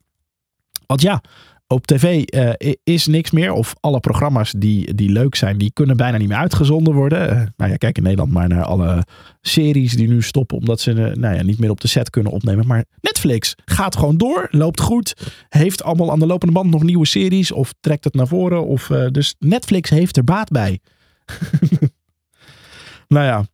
Want 0.88 1.02
ja, 1.02 1.22
Op 1.68 1.86
tv 1.86 2.24
uh, 2.34 2.74
is 2.84 3.08
niks 3.08 3.32
meer. 3.32 3.52
Of 3.52 3.76
alle 3.80 4.00
programma's 4.00 4.54
die, 4.58 4.94
die 4.94 5.10
leuk 5.10 5.36
zijn, 5.36 5.58
die 5.58 5.72
kunnen 5.74 5.98
bijna 5.98 6.18
niet 6.18 6.28
meer 6.28 6.38
uitgezonden 6.38 6.94
worden. 6.94 7.30
Uh, 7.30 7.42
nou 7.58 7.72
ja, 7.72 7.78
kijk 7.78 7.98
in 7.98 8.04
Nederland 8.04 8.32
maar 8.32 8.48
naar 8.48 8.64
alle 8.64 9.06
series 9.42 9.96
die 9.96 10.08
nu 10.08 10.22
stoppen. 10.22 10.58
Omdat 10.58 10.80
ze 10.80 10.92
uh, 10.92 11.14
nou 11.16 11.36
ja, 11.36 11.44
niet 11.44 11.60
meer 11.60 11.70
op 11.70 11.82
de 11.82 11.88
set 11.88 12.10
kunnen 12.10 12.32
opnemen. 12.32 12.68
Maar 12.68 12.86
Netflix 13.02 13.56
gaat 13.66 13.96
gewoon 13.96 14.18
door. 14.18 14.48
Loopt 14.52 14.82
goed. 14.82 15.14
Heeft 15.50 15.84
allemaal 15.84 16.12
aan 16.12 16.20
de 16.20 16.26
lopende 16.26 16.54
band 16.54 16.72
nog 16.72 16.84
nieuwe 16.84 17.06
series. 17.06 17.52
Of 17.52 17.74
trekt 17.80 18.04
het 18.04 18.14
naar 18.14 18.28
voren. 18.28 18.66
Of, 18.66 18.88
dus 18.88 19.36
Netflix 19.40 19.90
heeft 19.90 20.18
er 20.18 20.24
baat 20.24 20.50
bij. 20.50 20.80
nou 23.08 23.26
ja, 23.26 23.46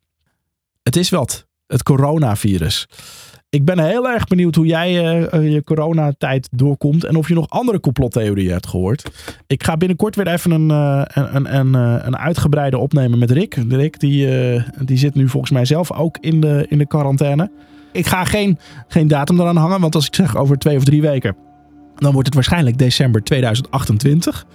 het 0.82 0.96
is 0.96 1.10
wat. 1.10 1.46
Het 1.66 1.82
coronavirus. 1.82 2.86
Ik 3.54 3.64
ben 3.64 3.78
heel 3.78 4.08
erg 4.08 4.26
benieuwd 4.26 4.54
hoe 4.54 4.66
jij 4.66 5.20
uh, 5.34 5.52
je 5.52 5.64
coronatijd 5.64 6.48
doorkomt. 6.52 7.04
En 7.04 7.16
of 7.16 7.28
je 7.28 7.34
nog 7.34 7.48
andere 7.48 7.80
complottheorieën 7.80 8.52
hebt 8.52 8.66
gehoord. 8.66 9.10
Ik 9.46 9.64
ga 9.64 9.76
binnenkort 9.76 10.16
weer 10.16 10.26
even 10.26 10.50
een, 10.50 10.68
uh, 10.70 11.02
een, 11.06 11.54
een, 11.54 11.74
een, 11.74 12.16
uitgebreide 12.16 12.78
opnemen 12.78 13.18
met 13.18 13.30
Rick. 13.30 13.54
Rick 13.68 14.00
die, 14.00 14.28
die 14.84 14.96
zit 14.96 15.14
nu 15.14 15.28
volgens 15.28 15.52
mij 15.52 15.64
zelf 15.64 15.92
ook 15.92 16.18
in 16.20 16.40
de, 16.40 16.66
in 16.68 16.78
de 16.78 16.86
quarantaine. 16.86 17.50
Ik 17.92 18.06
ga 18.06 18.24
geen, 18.24 18.58
geen 18.88 19.08
datum 19.08 19.40
eraan 19.40 19.56
hangen. 19.56 19.80
Want 19.80 19.94
als 19.94 20.06
ik 20.06 20.14
zeg 20.14 20.36
over 20.36 20.58
twee 20.58 20.76
of 20.76 20.84
drie 20.84 21.02
weken. 21.02 21.36
Dan 21.96 22.12
wordt 22.12 22.26
het 22.26 22.34
waarschijnlijk 22.34 22.78
december 22.78 23.22
2028. 23.22 24.46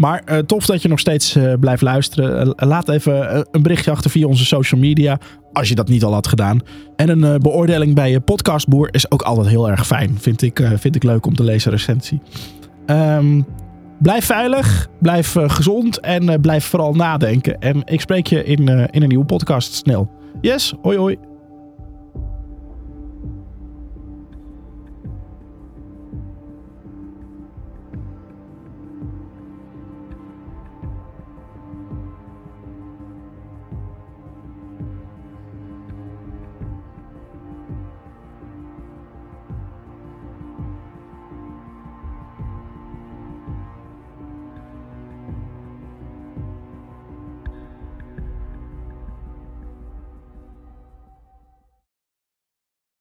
Maar 0.00 0.22
uh, 0.26 0.38
tof 0.38 0.66
dat 0.66 0.82
je 0.82 0.88
nog 0.88 0.98
steeds 0.98 1.36
uh, 1.36 1.52
blijft 1.60 1.82
luisteren. 1.82 2.46
Uh, 2.46 2.68
laat 2.68 2.88
even 2.88 3.46
een 3.50 3.62
berichtje 3.62 3.90
achter 3.90 4.10
via 4.10 4.26
onze 4.26 4.44
social 4.44 4.80
media. 4.80 5.18
Als 5.52 5.68
je 5.68 5.74
dat 5.74 5.88
niet 5.88 6.04
al 6.04 6.12
had 6.12 6.28
gedaan. 6.28 6.60
En 6.96 7.08
een 7.08 7.40
beoordeling 7.40 7.94
bij 7.94 8.10
je 8.10 8.20
podcastboer 8.20 8.88
is 8.90 9.10
ook 9.10 9.22
altijd 9.22 9.46
heel 9.46 9.70
erg 9.70 9.86
fijn. 9.86 10.18
Vind 10.20 10.42
ik, 10.42 10.68
vind 10.74 10.96
ik 10.96 11.02
leuk 11.02 11.26
om 11.26 11.34
te 11.34 11.44
lezen 11.44 11.70
recensie. 11.70 12.20
Um, 12.86 13.46
blijf 13.98 14.24
veilig. 14.24 14.88
Blijf 14.98 15.36
gezond. 15.46 16.00
En 16.00 16.40
blijf 16.40 16.64
vooral 16.64 16.94
nadenken. 16.94 17.58
En 17.58 17.82
ik 17.84 18.00
spreek 18.00 18.26
je 18.26 18.44
in, 18.44 18.68
in 18.90 19.02
een 19.02 19.08
nieuwe 19.08 19.24
podcast 19.24 19.74
snel. 19.74 20.10
Yes, 20.40 20.74
hoi 20.82 20.96
hoi. 20.96 21.29